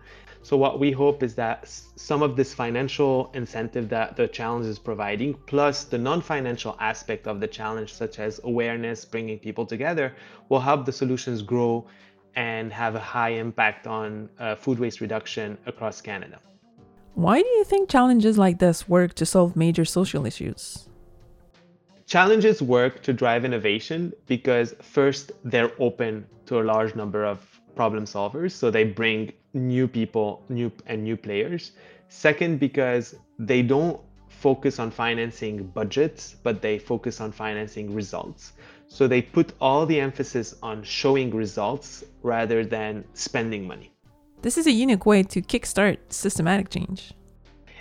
So 0.42 0.56
what 0.56 0.80
we 0.80 0.90
hope 0.90 1.22
is 1.22 1.34
that 1.34 1.68
some 1.96 2.22
of 2.22 2.34
this 2.34 2.54
financial 2.54 3.30
incentive 3.34 3.90
that 3.90 4.16
the 4.16 4.26
challenge 4.26 4.64
is 4.64 4.78
providing, 4.78 5.34
plus 5.52 5.84
the 5.84 5.98
non-financial 5.98 6.78
aspect 6.80 7.26
of 7.26 7.40
the 7.40 7.46
challenge, 7.46 7.92
such 7.92 8.18
as 8.18 8.40
awareness, 8.44 9.04
bringing 9.04 9.38
people 9.38 9.66
together, 9.66 10.14
will 10.48 10.60
help 10.60 10.86
the 10.86 10.92
solutions 10.92 11.42
grow 11.42 11.86
and 12.36 12.72
have 12.72 12.94
a 12.94 13.00
high 13.00 13.30
impact 13.30 13.86
on 13.86 14.28
uh, 14.38 14.54
food 14.54 14.78
waste 14.78 15.00
reduction 15.00 15.58
across 15.66 16.00
Canada. 16.00 16.38
Why 17.14 17.42
do 17.42 17.48
you 17.48 17.64
think 17.64 17.88
challenges 17.88 18.38
like 18.38 18.58
this 18.58 18.88
work 18.88 19.14
to 19.14 19.26
solve 19.26 19.56
major 19.56 19.84
social 19.84 20.26
issues? 20.26 20.88
Challenges 22.06 22.62
work 22.62 23.02
to 23.02 23.12
drive 23.12 23.44
innovation 23.44 24.12
because 24.26 24.74
first, 24.80 25.32
they're 25.44 25.72
open 25.78 26.26
to 26.46 26.60
a 26.60 26.64
large 26.64 26.94
number 26.94 27.24
of 27.24 27.46
problem 27.76 28.04
solvers, 28.04 28.52
so 28.52 28.70
they 28.70 28.84
bring 28.84 29.32
new 29.54 29.86
people, 29.86 30.42
new 30.48 30.72
and 30.86 31.02
new 31.04 31.16
players. 31.16 31.72
Second, 32.08 32.58
because 32.58 33.14
they 33.38 33.62
don't 33.62 34.00
focus 34.28 34.78
on 34.78 34.90
financing 34.90 35.66
budgets, 35.66 36.36
but 36.42 36.62
they 36.62 36.78
focus 36.78 37.20
on 37.20 37.30
financing 37.30 37.94
results. 37.94 38.52
So 38.92 39.06
they 39.06 39.22
put 39.22 39.52
all 39.60 39.86
the 39.86 40.00
emphasis 40.00 40.56
on 40.64 40.82
showing 40.82 41.30
results 41.30 42.04
rather 42.22 42.64
than 42.64 43.04
spending 43.14 43.66
money. 43.66 43.92
This 44.42 44.58
is 44.58 44.66
a 44.66 44.72
unique 44.72 45.06
way 45.06 45.22
to 45.22 45.40
kickstart 45.40 45.98
systematic 46.08 46.70
change. 46.70 47.12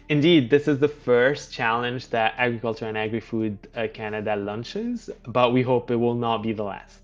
Indeed, 0.09 0.51
this 0.51 0.67
is 0.67 0.77
the 0.77 0.87
first 0.87 1.51
challenge 1.51 2.09
that 2.09 2.35
Agriculture 2.37 2.85
and 2.85 2.97
Agri-Food 2.97 3.67
uh, 3.75 3.87
Canada 3.91 4.35
launches, 4.35 5.09
but 5.27 5.51
we 5.51 5.63
hope 5.63 5.89
it 5.89 5.95
will 5.95 6.15
not 6.15 6.43
be 6.43 6.53
the 6.53 6.63
last. 6.63 7.01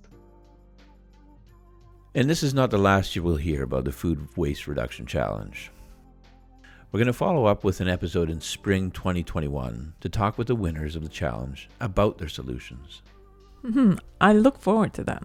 And 2.14 2.30
this 2.30 2.44
is 2.44 2.54
not 2.54 2.70
the 2.70 2.78
last 2.78 3.16
you 3.16 3.24
will 3.24 3.38
hear 3.38 3.64
about 3.64 3.86
the 3.86 3.92
Food 3.92 4.28
Waste 4.38 4.68
Reduction 4.68 5.08
Challenge. 5.08 5.72
We're 6.92 7.00
going 7.00 7.08
to 7.08 7.14
follow 7.14 7.46
up 7.46 7.64
with 7.64 7.82
an 7.82 7.90
episode 7.90 8.30
in 8.30 8.40
spring 8.40 8.92
2021 8.92 9.94
to 10.00 10.10
talk 10.10 10.38
with 10.38 10.48
the 10.48 10.56
winners 10.56 10.96
of 10.96 11.02
the 11.02 11.10
challenge 11.10 11.70
about 11.80 12.20
their 12.20 12.30
solutions. 12.30 13.02
Mm-hmm. 13.66 13.96
I 14.22 14.34
look 14.34 14.62
forward 14.62 14.94
to 14.94 15.04
that. 15.06 15.24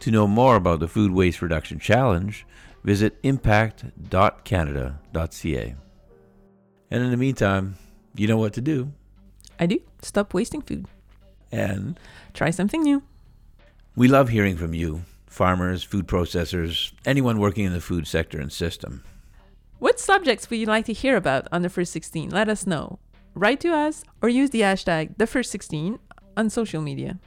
To 0.00 0.10
know 0.10 0.28
more 0.28 0.56
about 0.56 0.80
the 0.80 0.88
Food 0.88 1.12
Waste 1.12 1.42
Reduction 1.42 1.78
Challenge, 1.78 2.46
visit 2.84 3.18
impact.canada.ca. 3.22 5.74
And 6.90 7.02
in 7.02 7.10
the 7.10 7.16
meantime, 7.16 7.76
you 8.14 8.28
know 8.28 8.36
what 8.36 8.52
to 8.52 8.60
do. 8.60 8.92
I 9.58 9.64
do. 9.66 9.80
Stop 10.02 10.34
wasting 10.34 10.62
food. 10.62 10.86
And 11.50 11.98
try 12.34 12.50
something 12.50 12.82
new. 12.82 13.02
We 13.96 14.06
love 14.08 14.28
hearing 14.28 14.56
from 14.56 14.74
you, 14.74 15.02
farmers, 15.26 15.82
food 15.82 16.06
processors, 16.06 16.92
anyone 17.04 17.40
working 17.40 17.64
in 17.64 17.72
the 17.72 17.80
food 17.80 18.06
sector 18.06 18.40
and 18.40 18.52
system. 18.52 19.02
What 19.78 19.98
subjects 19.98 20.48
would 20.48 20.60
you 20.60 20.66
like 20.66 20.84
to 20.86 20.92
hear 20.92 21.16
about 21.16 21.48
on 21.50 21.62
the 21.62 21.68
first 21.68 21.92
16? 21.92 22.30
Let 22.30 22.48
us 22.48 22.64
know. 22.66 23.00
Write 23.34 23.58
to 23.60 23.74
us 23.74 24.04
or 24.20 24.28
use 24.28 24.50
the 24.50 24.60
hashtag 24.60 25.16
the 25.18 25.26
first 25.26 25.50
16 25.50 25.98
on 26.36 26.50
social 26.50 26.80
media. 26.80 27.18